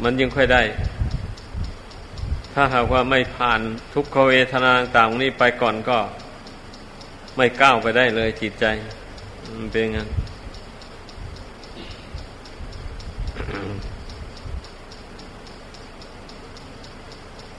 [0.03, 0.63] มันยังค่อยได้
[2.53, 3.61] ถ้าหากว่าไม่ผ่าน
[3.95, 5.99] ทุกขเวทนาต่างนี้ไปก่อนก็
[7.37, 8.65] ไม่ก้าวไปได้เลยจิตใจ
[9.57, 10.09] มันเป็นงั้น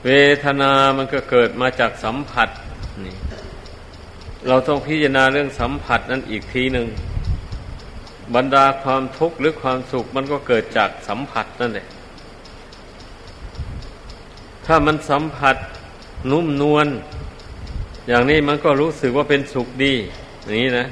[0.05, 0.09] เว
[0.43, 2.49] ทนามันก็เกิดมาจากสัมผัส
[3.05, 3.15] นี่
[4.47, 6.87] เราต้องพิจารณาเรื่องสัมผัสนั้นอีกทีหนึ่ง
[8.35, 11.87] บรรดาความทุกข์หรือความสุขมันก็เกิดจากสัมผัสนั่นแหละ
[14.65, 15.55] ถ้ามันสัมผัส
[16.31, 16.87] นุ่มนวล
[18.07, 19.93] อย่างนี้มันก็รู้สึกว่าเป็นสุขดี
[20.45, 20.87] อย่างนี้นะ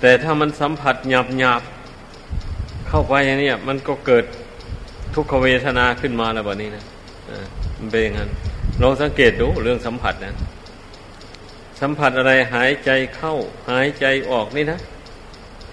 [0.00, 1.62] แต่ถ้ามันสัมผัสหยาบหยาบ
[2.88, 4.24] เข้าไปอย่างนี้มันก็เกิด
[5.14, 6.84] ทุกขเวทนาขึ้นมาแล้วแบบนี้นะ
[7.78, 8.30] มันเป็นอย่างนั้น
[8.82, 10.34] ลองสังเกตดูเรื่องสัมผัสนะ
[11.80, 13.34] สัมผัสอะไรหายใจเข้า
[13.70, 14.78] หายใจออกนี่นะ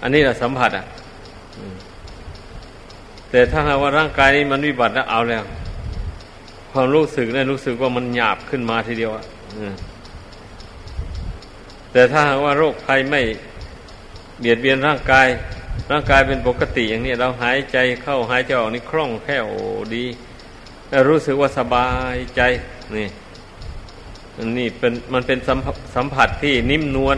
[0.02, 0.86] อันนี้แหละสัมผัสอะ
[3.30, 5.44] แต่ถ้าหากว่าร่างกายนี้มันวิบัติแล้วเอาแล้ว
[6.72, 9.26] ความรู้สึกเนี่ยรู้สึกว่ามันหยาบขึ้นมาทีเดียวอะ
[11.92, 13.22] แต่ถ้าหากว่าโรคภัยไม่
[14.40, 15.28] เบียดเบียนร่างกาย
[15.92, 19.48] ร่างกายเป็นปกติอย่างนี้เราหายใจเข้าหายใจออกนี่คล่องแคล่ว
[19.96, 20.06] ดี
[21.10, 22.42] รู้สึกว่าสบายใจ
[22.96, 23.08] นี่
[24.58, 25.40] นี่เป็นมันเป็น
[25.96, 27.18] สัมผัสที่นิ่มนวล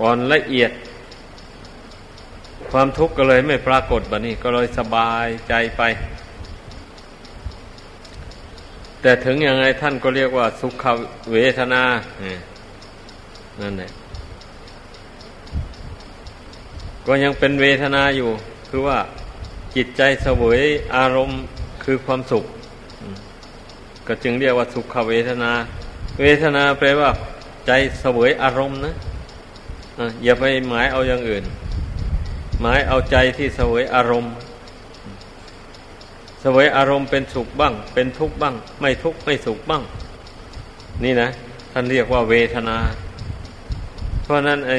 [0.00, 0.70] อ่อนละเอียด
[2.70, 5.82] ความทุกข์ก็เลยไม่ปรากฏแบบนี้ก็เลยสบายใจไป
[9.00, 10.84] แต่ถึงยังไงท่านก็เรียกว่า สุข
[11.32, 11.82] เวทนา
[13.60, 13.90] นั่นแหละ
[17.06, 18.30] ก็ยังเป็นเวทนาอยู่
[18.68, 18.98] คือว่า
[19.76, 20.60] จิตใจเสวย
[20.96, 21.40] อารมณ์
[21.84, 22.44] คือความสุข
[24.06, 25.52] ก็จึงเรียกว่าสุขเวทนา
[26.20, 27.10] เวทนาแปลว่า
[27.66, 28.94] ใจเสวยอารมณ์นะ
[30.24, 31.44] อย่าไปหมายเอาอย่างอื่น
[32.60, 34.32] หมายเอาใจที่เสวยอารมณ์
[36.40, 39.82] เสวยอารมณ์เป็นสุขบ้าง เป็นทุกข์บ้าง ไม่ทุกข์ไม่สุขบ้าง
[41.04, 41.28] นี่นะ
[41.72, 42.78] ท่านเรียกว่าเวทนา
[44.22, 44.78] เพราะนั้นไอ้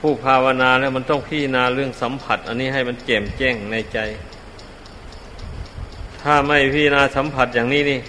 [0.00, 3.98] ผู้ภาวนาแล้วมันต้องพิจารณาเรื่องสัมผัส อันนี้ให้มันแจ่มแจ้งในใจ
[6.22, 8.00] ถ้าไม่พิจารณาสัมผัสอย่างนี้นี่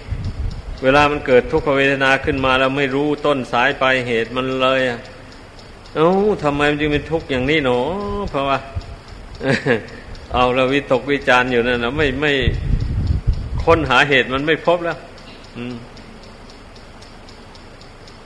[0.82, 5.00] เวลามันเกิดทุกขเวทนาขึ้นมาแล้วไม่รู้ต้นสายปลายเหตุมันเลยอะ
[5.96, 6.10] เอ้า
[6.42, 7.78] ทำไมมันจึงเป็นทุกข์อย่างนี้หนอ
[8.30, 8.58] เพราะว่า
[10.34, 12.32] เอาเราวิตกวิจารอยู่นั่นนะไม่ไม่
[13.64, 14.98] ค้นหาเหตุมันไม่พบแล้ว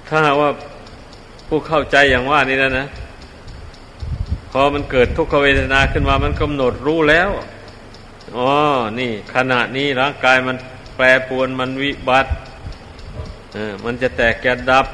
[0.09, 0.51] ถ้าว่า
[1.49, 2.87] ผู้เข้าใจอย่างว่านี่แล้วนะ
[4.53, 7.31] พอมันเกิดทุกขเวทนาขึ้นมามันกำหนดรู้แล้ว
[8.37, 8.51] อ๋อ
[8.99, 10.57] นี่ ขณะนี้ร่างกายมัน
[10.97, 12.33] แปรปวนมันวิบัติ
[13.55, 14.87] เออมันจะแตกแกดับ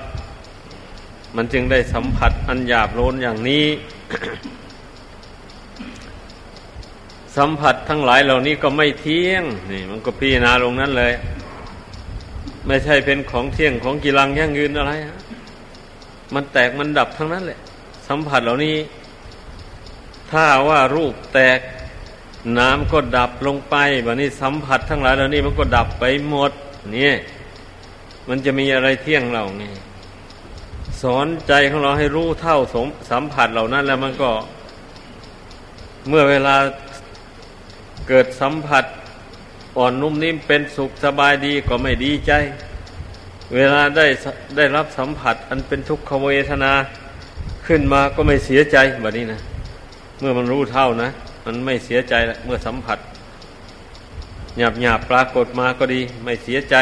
[1.36, 3.66] มันจึงได้สัมผัสอันหยาบโลนอย่างนี้
[7.36, 11.12] สัมผัสทั้งหลายเหล่านี้ก็ไม่เที่ยง นี่ มันก็พิจารณาลงนั้นเลย
[12.66, 15.18] ไม่ใช่เป็นของเที่ยงของกีรังยั่งยืนอะไรฮะ
[16.34, 17.60] มันแตกมันดับทั้งนั้นแหละ
[18.08, 18.76] สัมผัสเหล่านี้
[20.30, 21.58] ถ้าว่ารูปแตก
[22.58, 26.52] น้ำก็ดับลงไปแบบนี้สัมผัสทั้งหลายเหล่านี้มันก็ดับไปหมด
[26.96, 27.12] นี่
[28.28, 29.64] มันจะมีอะไรเที่ยงเราไง
[31.02, 34.30] สอนใจของเราให้รู้เท่าสมสัมผัสเหล่านั้น แล้วมันก็
[36.08, 36.56] เมื่อเวลา
[38.08, 38.84] เกิดสัมผัส
[39.78, 42.32] อ่อนนุ่มนิ่มเป็นสุขสบายดีก็ไม่ดีใจ
[43.54, 44.06] เวลาได้
[44.56, 46.72] ได้รับสัมผัส อันเป็นทุกขเวทนา
[47.66, 49.40] ขึ้นมาก็ไม่เสียใจแบบนี้นะ
[50.18, 51.10] เมื่อมันรู้เท่านะ
[51.44, 52.14] มันไม่เสียใจ
[52.44, 52.98] เมื่อสัมผัส
[54.58, 56.74] หยาบหยาบปรากฏมาก็ดี ไม่เสียใจ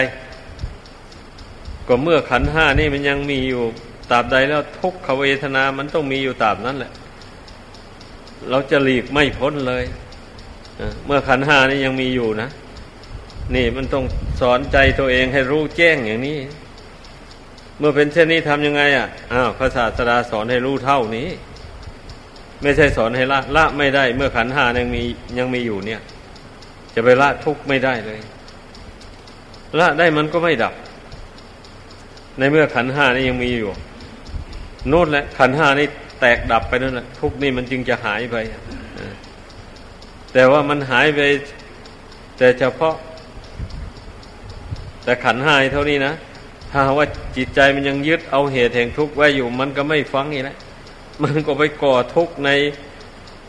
[1.89, 3.63] ก็เมื่อขันห้านี่มันยังมีอยู่
[4.11, 6.93] ตราบใดแล้วทุกขเวทนามันต้องมีอยู่ตราบนั้นแหละ
[8.51, 9.85] เราจะหลีกไม่พ้นเลย
[11.07, 12.49] เมื่อขันห้านี่ยังมีอยู่นะ
[13.55, 14.05] นี่มันต้อง
[14.41, 16.39] สอนใจตัวเองให้รู้แจ้งอย่างนี้
[17.79, 21.29] เมื่อเป็นเช่นนี้ทำยังไง อะอ้าวพระศาสดาสอนให้รู้เท่านี้
[22.63, 25.03] ไม่ใช่สอนให้ละละไม่ได้ เมื่อขันหายังมี
[25.39, 26.01] ยังมีอยู่เนี่ย
[26.95, 28.19] จะไปละทุกข์ไม่ได้เลย
[29.79, 30.75] ละได้มันก็ไม่ดับ
[32.39, 33.71] ในเมื่อขันห้านี่ยังมีอยู่
[34.89, 35.87] โน่นแหละ ขันห้านี่
[36.21, 38.37] แตกดับไปนั่นแหละทุกนี่มันจึงจะหายไป
[40.33, 41.21] แต่ว่ามันหายไป
[42.39, 42.95] แต่เฉพาะ
[45.05, 46.13] แต่ขันห้าเท่านี้นะ
[46.71, 47.07] ถ้าว่า
[47.37, 50.57] จิตใจมันยังยึดเอาเหตุแห่งทุกข์ไว้อยู่ มันก็ไม่ฟังอีกแล้ว
[51.23, 52.51] มันก็ไปก่อทุกข์ใน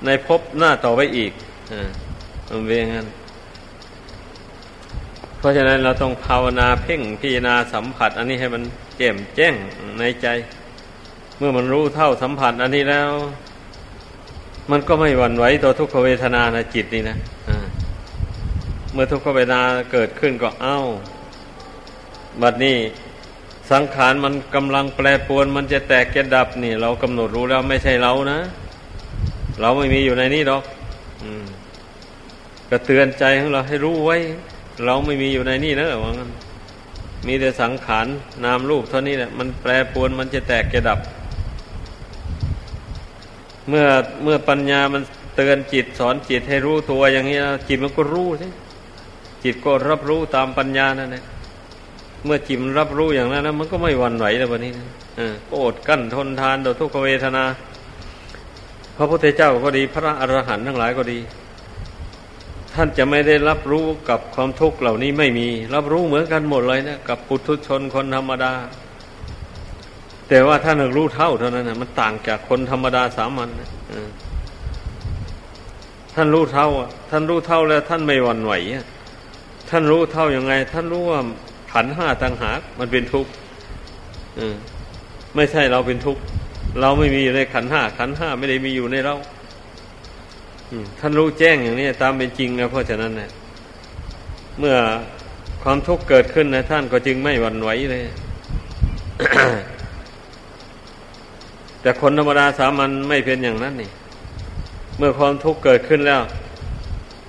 [0.05, 1.31] ในภพหน้าต่อไปอีก
[1.73, 1.89] อ่า
[2.49, 3.07] มันเป็นอย่างนั้น
[5.37, 8.63] เพราะฉะนั้นเราต้องภาวนาเพ่งพิจารณาสัมผัส อันนี้ให้มัน
[8.97, 9.53] แจ่มแจ้ง
[9.99, 10.27] ในใจ
[11.37, 13.09] เมื่อมันรู้เท่าสัมผัส อันนี้แล้ว
[14.71, 17.57] มันก็ไม่หวั่นไหวต่อทุกขเวทนาในจิตนี่นะะ
[18.93, 19.61] เมื่อทุกขเวทนา
[19.91, 20.79] เกิดขึ้นก็เอา้า
[22.41, 22.77] บัดนี้
[23.71, 28.39] สังขารมันกำลังแปรปวน มันจะแตกจะดับนี่ เรากำหนดรู้แล้วไม่ใช่เรานะ
[29.61, 30.63] เราไม่มีอยู่ในนี้หรอก
[32.69, 34.17] ก็เตือนใจของเราให้รู้ไว้
[34.85, 36.29] เราไม่มีอยู่ในนี่นะว่างั้น
[37.27, 38.05] มีแต่สังขาร
[38.43, 40.99] นามรูปเท่านี้แหละมันแปรปวนมันจะแตกจะดับ
[43.69, 43.85] เมื่อ
[44.23, 45.01] เมื่อปัญญามัน
[45.35, 48.49] เตือนจิตสอนจิตให้รู้ตัวอย่างนี้จิตมันก็รู้ใช่
[49.43, 51.23] จิตก็รับรู้ตามปัญญานั่นแหละ
[52.25, 54.87] เมื่อจิมรับรู้อย่างนั้นนะมันก็ไม่หวั่นไหวแล้ววันนี้นะ
[55.47, 57.43] ก็อดกั้นทนทานต่อทุกขเวทนา
[58.97, 61.19] พระพุทธเจ้าก็ดี พระอรหันต์ทั้งหลายก็ดี
[62.73, 68.53] ท่านจะไม่ได้รับรู้กับความทุกข์เหล่านี้ไม่มี รับรู้เหมือนกันหมดเลยนะกับปุถุชนคนธรรมดา
[70.29, 73.69] แต่ว่าท่านรู้เท่าเท่านั้นนะมันต่างจากคนธรรมดาสามัญนะ
[76.15, 76.67] ท่านรู้เท่า
[77.09, 78.53] ท่านรู้เท่าแล้ว ท่านไม่หวั่นไหว
[79.69, 81.21] ท่านรู้เท่ายังไง ท่านรู้ว่า
[81.71, 83.31] ขันห้าต่างหากมันเป็นทุกข์
[85.35, 86.21] ไม่ใช่เราเป็นทุกข์
[86.81, 89.15] เราไม่มีอยู่ในขันห้าขันห้าไม่ได้มีอยู่ในเรา
[90.99, 93.29] ท่านรู้แจ้งอย่างนี้ตามเป็นจริงนะเพราะฉะนั้นเนี่ย
[94.59, 94.75] เมื่อ
[95.63, 98.03] ความทุกข์เกิดขึ้นนะท่านก็จึงไม่หวั่นไหวเลย
[101.81, 103.91] แต่คนธรรมดาสามัญไม่เป็นอย่างนั้นนี่
[104.97, 106.21] เมื่อความทุกข์เกิดขึ้นแล้ว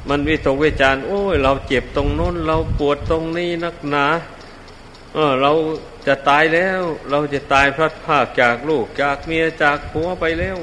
[0.09, 4.07] มันวิตกวิจารโอ้ย เราเจ็บตรงโน้น เราปวดตรงนี้นักหนา
[5.15, 5.53] เออเรา
[6.07, 6.81] จะตายแล้ว
[7.11, 10.59] เราจะตายพลัดพรากจากลูกจากเมียจากผัวไปแล้ว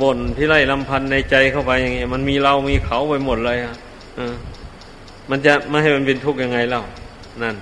[0.00, 3.74] บ่นที่ไล่ลำพันในใจเข้าไปอย่างเงี้ยมันมีเรามีเขาไปหมดเลยอะ
[5.30, 6.82] มันจะไม่ให้มันเป็นทุกข์ยังไงเล่า
[7.42, 7.56] นั่น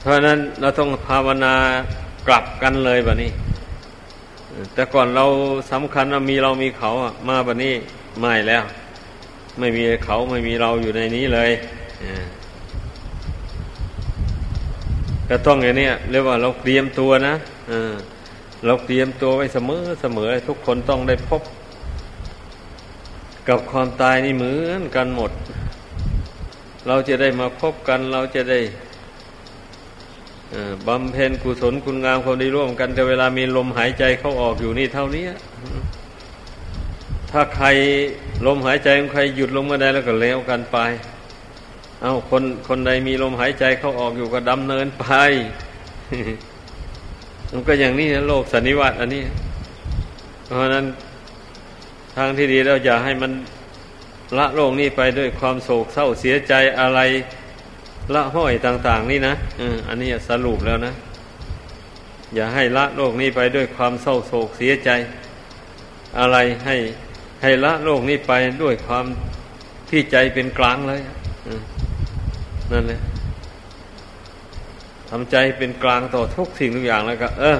[0.00, 1.54] เพราะนั้นเราต้องภาวนา
[2.28, 3.30] กลับกันเลยแบบนี้
[4.74, 5.24] แต่ก่อนเรา
[5.72, 7.74] สำคัญว่ามีเรามีเขาอะมาแบบนี้
[8.20, 8.64] ไม่แล้ว
[9.58, 11.50] ไม่มีเขาไม่มีเราอยู่ในนี้เลย
[15.28, 17.34] ก็ต้องอย่างนี้เรียกว่าเราเตรียมตัวนะ
[18.66, 21.42] เราเตรียมตัวไว้เสมอเสมอทุกคนต้องได้พบ
[23.48, 25.30] กับความตายนี่เหมือนกันหมด
[26.88, 28.60] เราจะได้มาพบกัน เราจะได้
[30.88, 35.24] บำเพ็ญกุศลคุณงามความดีร่วมกัน แต่เวลามีลมหายใจเข้าออกอยู่นี่เท่านี้
[37.30, 37.66] ถ้าใคร
[38.46, 40.78] ลมหายใจของใครหยุดลงมาได้แล้วก็แล้วกันไป
[42.02, 45.06] เอาคนคนใดมีลมหายใจเข้าออกอยู่ก็ดำเนินไป
[47.52, 49.22] มันก็อย่างนี้นะโลกสันนิวัตอันนี้
[50.46, 50.86] เพราะนั้น
[52.16, 53.32] ทางที่ดีเราจะให้มัน
[54.38, 57.00] ละโลกนี้ไปด้วยความโศกเศร้าเสียใจอะไร
[58.14, 59.34] ละห้อยต่าง ๆ นี่นะ
[59.88, 60.94] อันนี้สรุปแล้วนะ
[62.34, 64.90] อย่าให้ละโลกนี้ไปด้วยความเศร้าโศกเสียใจ
[66.18, 66.36] อะไร
[66.66, 66.76] ให้
[67.42, 68.32] ให้ละโลกนี้ไป
[68.62, 69.04] ด้วยความ
[69.90, 71.00] ที่ใจเป็นกลางเลย
[72.72, 73.00] นั่นแหละ
[75.10, 77.58] ทำใจเป็นกลางต่อทุกสิ่งทุกอย่างแล้วก็ เออ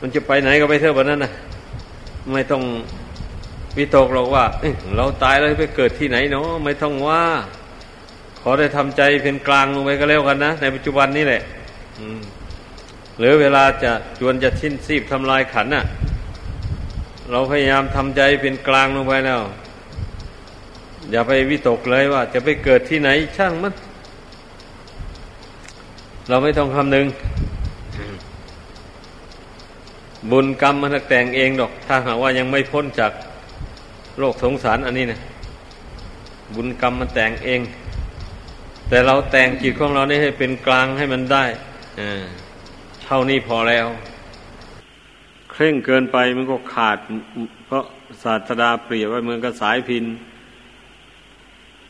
[0.00, 1.32] มันจะไปไหนก็ไปเถอะแบบนั้นนะ
[2.32, 2.62] ไม่ต้อง
[3.78, 4.44] วิตกหรอกว่า
[4.96, 7.22] เราตายแล้วไปเกิดที่ไหนเนาะไม่ต้องว่า
[8.42, 11.42] ขอได้ทำใจเป็นกลางลงไปก็แล้วกันนะ ในปัจจุบันนี้แหละ
[13.18, 15.84] หรือเวลาจะจวนจะชิ้นซีบทำลายขันน่ะ
[17.30, 19.40] เราพยายามทำใจเป็นกลางลงไปแล้ว
[21.10, 23.74] อย่าไปวิตกเลยว่า จะไปเกิดที่ไหนช่างมัน
[26.28, 27.06] เราไม่ต้องคำนึง
[30.30, 33.12] บุญกรรมมันแต่งเองดอก ถ้าหากว่ายังไม่พ้นจาก
[34.18, 35.20] โลกสงสารอันนี้นะ
[36.54, 37.60] บุญกรรมมันแต่งเอง
[38.92, 41.44] แต่เราแต่งจิตของเรานี่ให้เป็นกลางให้มันได้
[43.04, 43.86] เท่านี้พอแล้ว
[45.50, 46.98] เคร่งเกินไปมันก็ขาด
[47.66, 47.84] เพราะ
[48.22, 50.04] ศาสดาเปรียบไว้เหมือนกับสายพิน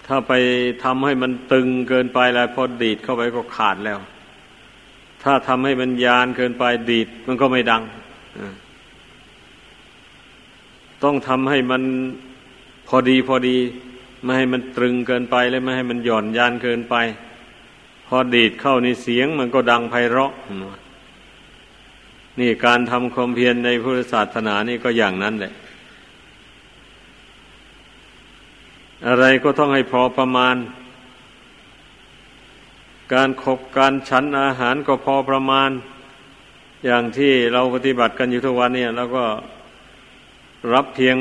[0.06, 0.32] ถ้าไป
[0.84, 3.98] ทำให้มันตึงเกินไปแล้วพอดีดเข้าไปก็ขาดแล้ว
[5.22, 7.82] ถ้าทำให้มันยานเกินไปดีดมันก็ไม่ดัง
[11.04, 11.82] ต้องทำให้มัน
[12.88, 13.56] พอดีพอดี
[14.22, 16.94] ไม่ให้มันตรึงเกินไปและไม่ให้มันหย่อนยานเกินไป
[18.06, 20.32] พอดีดเข้าในเสียงมันก็ดังไพเราะ
[22.40, 25.52] นี่การทำความเพียรในพุทธศาสนานี่ก็อย่างนั้นแหละ
[29.08, 30.56] อะไรก็ต้องให้พอประมาณ
[33.14, 35.70] การขบการฉันอาหารก็พอประมาณ
[36.84, 39.24] อย่างที่เราปฏิบัติกันอยู่ทุกวันเนี่ย แล้วก็
[40.72, 41.16] รับเพียง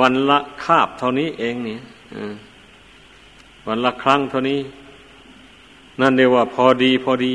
[0.00, 1.80] วันละคาบเท่านี้เองเนี่ย
[3.66, 4.60] วันละครั้งเท่านี้
[6.00, 7.34] นั่นเรียกว่าพอดีพอดี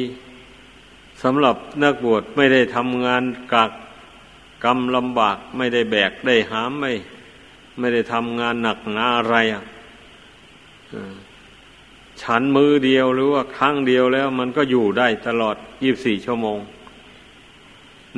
[1.24, 3.24] สำหรับนักบวชไม่ได้ทำงาน
[3.54, 3.72] กัก
[4.64, 6.92] กรรมลำบาก ไม่ได้แบกได้หามไม่
[7.80, 9.64] ไม่ได้ทำงานหนักหนาอะไรอะ
[12.22, 16.60] ฉันมือเดียวหรือว่าครั้งเดียวแล้ว มันก็อยู่ได้ตลอดยี่บสี่ชั่วโมง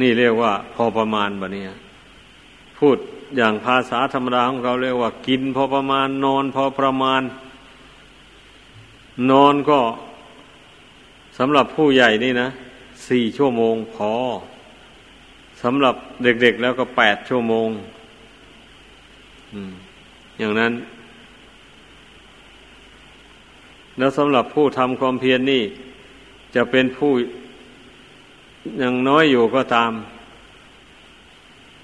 [0.01, 1.67] นี่เรียกว่าพอประมาณบะเนี่ย
[2.79, 2.97] พูด
[3.35, 7.21] อย่างภาษาธรรมดาของเขาเรียกว่า กินพอประมาณ นอนพอประมาณ
[9.31, 9.79] นอนก็
[11.37, 12.49] สำหรับผู้ใหญ่นี่นะ
[13.09, 14.11] สี่ชั่วโมงพอ
[15.63, 17.69] สำหรับเด็กๆแล้วก็แปดชั่วโมง
[20.39, 20.73] อย่างนั้น
[23.97, 25.63] แล้วสำหรับผู้ทำความเพียรนนี่
[26.55, 27.11] จะเป็นผู้
[28.81, 29.91] ยังน้อยอยู่ก็ตาม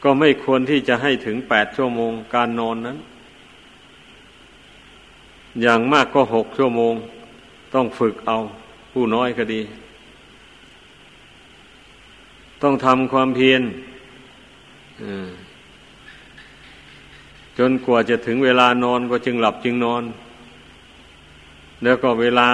[0.04, 2.98] ก็ไม่ควรที่จะให้ถึงแปดชั่วโมงการนอนนั้น
[5.62, 6.94] อย่างมากก็หกชั่วโมง
[7.74, 8.38] ต้องฝึกเอา
[8.92, 9.62] ผู้น้อยก็ดี
[12.62, 13.62] ต้องทำความเพียร
[17.58, 20.04] จนกว่าจะถึงเวลานอนก็จึงหลับจึงนอน
[21.84, 22.48] แล้วก็เวลา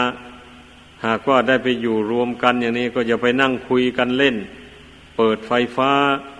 [1.06, 4.36] หากว่าได้ไปอยู่รวมกันอย่างนี้ก็อย่าไปนั่งคุยกันเล่น
[5.18, 5.92] เปิดไฟฟ้า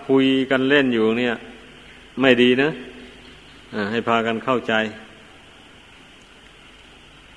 [0.08, 1.34] คุยกันเล่นอยู่เนี่ย
[2.20, 2.70] ไม่ดีนะ
[3.90, 4.72] ให้พากันเข้าใจ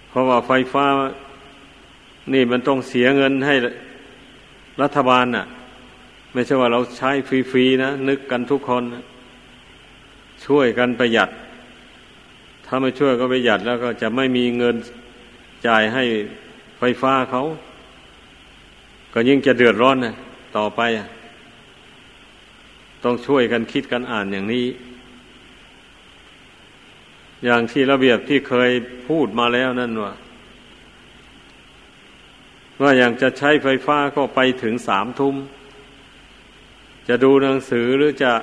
[0.09, 0.85] เพราะว่าไฟฟ้า
[2.33, 3.55] นี่มันต้องเสียเงินให้
[4.81, 5.45] รัฐบาลน่ะ
[6.33, 8.83] ไม่ใช่ว่าเราใช้ฟรีๆนะ นึกกันทุกคน
[10.45, 11.29] ช่วยกันประหยัด
[12.65, 14.75] ถ้าไม่ช่วยก็ประหยัดแล้วก็จะไม่มีเงิน
[15.67, 16.03] จ่ายให้
[16.79, 17.43] ไฟฟ้าเขา
[19.13, 20.15] ก็ยิ่งจะเดือดร้อนนะ
[20.57, 21.07] ต่อไปอะ
[23.03, 24.65] ต้องช่วยกันคิดกันอ่านอย่างนี้
[27.45, 28.71] อย่างที่ระเบียบที่เคย
[29.07, 30.13] พูดมาแล้วนั่นว่า
[32.81, 35.35] ว่าอย่างจะใช้ไฟฟ้าก็ไปถึงสามทุ่ม
[37.07, 38.33] จะดูหนังสือหรือจะ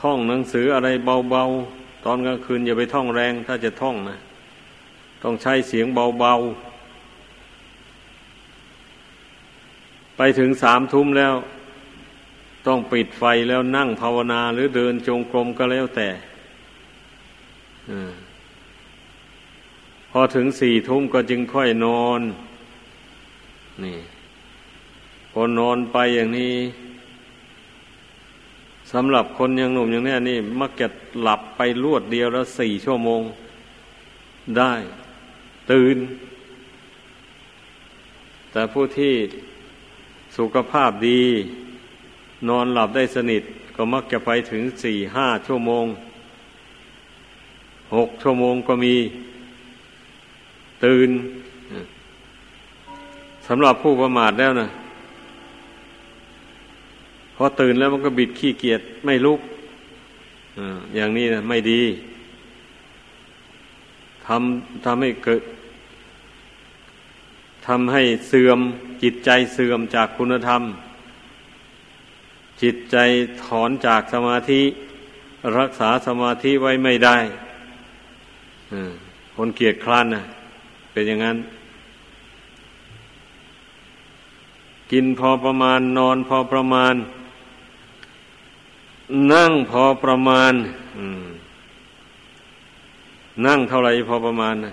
[0.00, 0.88] ท่องหนังสืออะไร
[1.30, 4.18] เบาๆ ตอนกลางคืนอย่าไปท่องแรง ถ้าจะท่องนะ
[5.22, 11.34] ต้องใช้เสียงเบาๆ ไปถึงสามทุ่มแล้ว
[12.70, 16.08] ต้องปิดไฟแล้วนั่งภาวนาหรือเดินจงกรมก็แล้วแต่
[20.10, 22.20] พอถึงสี่ทุ่มก็จึงค่อยนอน
[23.84, 23.98] นี่
[25.32, 26.56] พอนอนไปอย่างนี้
[28.92, 30.88] สำหรับคนยังหนุ่มอย่างนี้นี่ มักจะ
[31.22, 33.22] หลับไปรวดเดียวแล้วสี่ชั่วโมง
[34.58, 34.72] ได้
[35.70, 35.96] ตื่น
[38.52, 39.14] แต่ผู้ที่
[40.36, 41.22] สุขภาพดี
[42.48, 43.42] นอนหลับได้สนิท
[43.76, 45.86] ก็มักจะไปถึงสี่ห้าชั่วโมง
[47.96, 48.94] หกชั่วโมงก็มี
[50.84, 51.10] ตื่น
[53.46, 54.68] สำหรับผู้ประมาทแล้วนะ
[57.34, 59.40] พอตื่นแล้วมันก็บิดขี้เกียจไม่ลุก
[60.94, 61.82] อย่างนี้นะไม่ดี
[64.26, 65.42] ทำทำให้เกิด
[67.66, 68.58] ทำให้เสื่อม
[69.02, 70.62] จิตใจเสื่อมจากคุณธรรม
[72.62, 72.96] จิตใจ
[73.44, 74.62] ถอนจากสมาธิ
[75.58, 77.18] รักษาสมาธิไว้ไม่ได้
[79.36, 80.22] คนเกียจคร้านนะ
[80.92, 81.38] เป็นอย่างนั้น
[84.90, 86.94] กินพอประมาณนอนพอประมาณ
[89.32, 90.52] นั่งพอประมาณ
[93.46, 94.72] นั่งเท่าไหร่พอประมาณนะ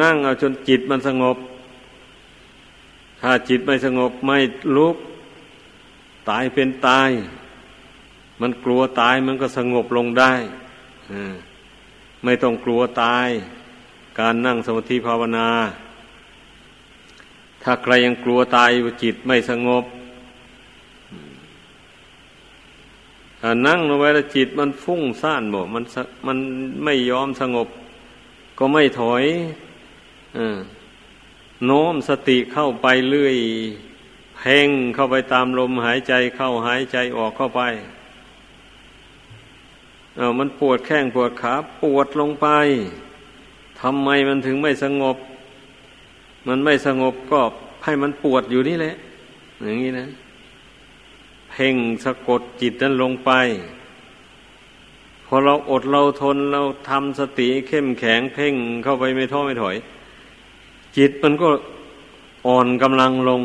[0.00, 1.36] นั่งเอาจนจิตมันสงบ
[3.20, 4.36] ถ้าจิตไม่สงบไม่
[4.76, 4.96] ลุก
[6.30, 7.10] ตายเป็นตาย
[8.40, 10.32] มันกลัวตายมันก็สงบลงได้
[12.24, 13.28] ไม่ต้องกลัวตาย
[14.18, 15.48] การนั่งสมาธิภาวนา
[17.62, 18.70] ถ้าใครยังกลัวตาย
[19.02, 19.84] จิตไม่สงบ
[23.40, 25.84] ถ้านั่งลงไปแล้วจิตมันฟุ้งซ่านบ่มัน
[26.26, 26.38] มัน
[26.84, 27.68] ไม่ยอมสงบ
[28.58, 29.24] ก็ไม่ถอย
[30.36, 30.38] อ
[31.66, 33.36] โน้มสติเข้าไปเรื่อย
[34.40, 37.62] เพ่งเข้าไปตามลมหายใจเข้าหายใจออกเข้าไป
[40.18, 42.46] อามันปวดแข้งปวดขาปวดลงไป
[43.80, 45.16] ทำไมมันถึงไม่สงบ
[46.48, 47.40] มันไม่สงบก็
[47.84, 48.94] ให้มันปวดอยู่นี่แหละ
[49.64, 50.06] อย่างนี้นะ
[51.50, 53.30] เพ่งสะกดจิตนั้นลงไป
[55.26, 59.76] พอเราอดเราทนเราทำสติเข้มแข็งเพ่งเข้าไปไม่ท้อไม่ถอย
[60.96, 61.48] จิตมันก็
[62.46, 63.42] อ่อนกำลังลง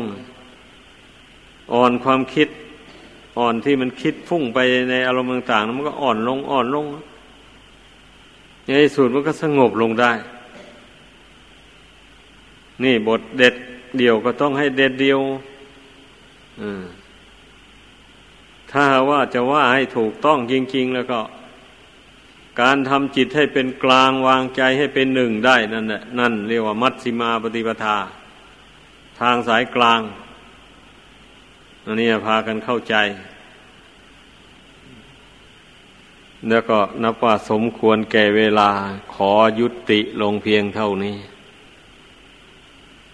[1.72, 2.48] อ่อนความคิด
[3.38, 4.58] อ่อนที่มันคิดฟุ้งไป
[4.90, 6.86] ในอารมณ์ต่างๆ มันก็อ่อนลงอ่อนลง
[8.64, 10.12] ในสุดมันก็สงบลงได้
[12.82, 13.54] นี่บทเด็ด
[13.98, 15.20] เดียวก็ต้องให้เด็ดเดียว
[18.72, 21.20] ถ้าว่าจะว่าให้ถูกต้องจริง ๆ แล้วก็
[22.60, 27.96] การทำจิตให้เป็นกลางวางใจให้เป็นหนึ่งได้นั่นแหละนั่นเรียกว่ามัชสิมาปฏิปทา
[29.20, 30.00] ทางสายกลาง
[31.88, 32.94] อันนี้พากันเข้าใจ
[36.48, 38.70] แล้วก็นับว่าสมควรแก่เวลา
[39.14, 39.30] ขอ
[39.60, 41.16] ยุติลงเพียงเท่านี้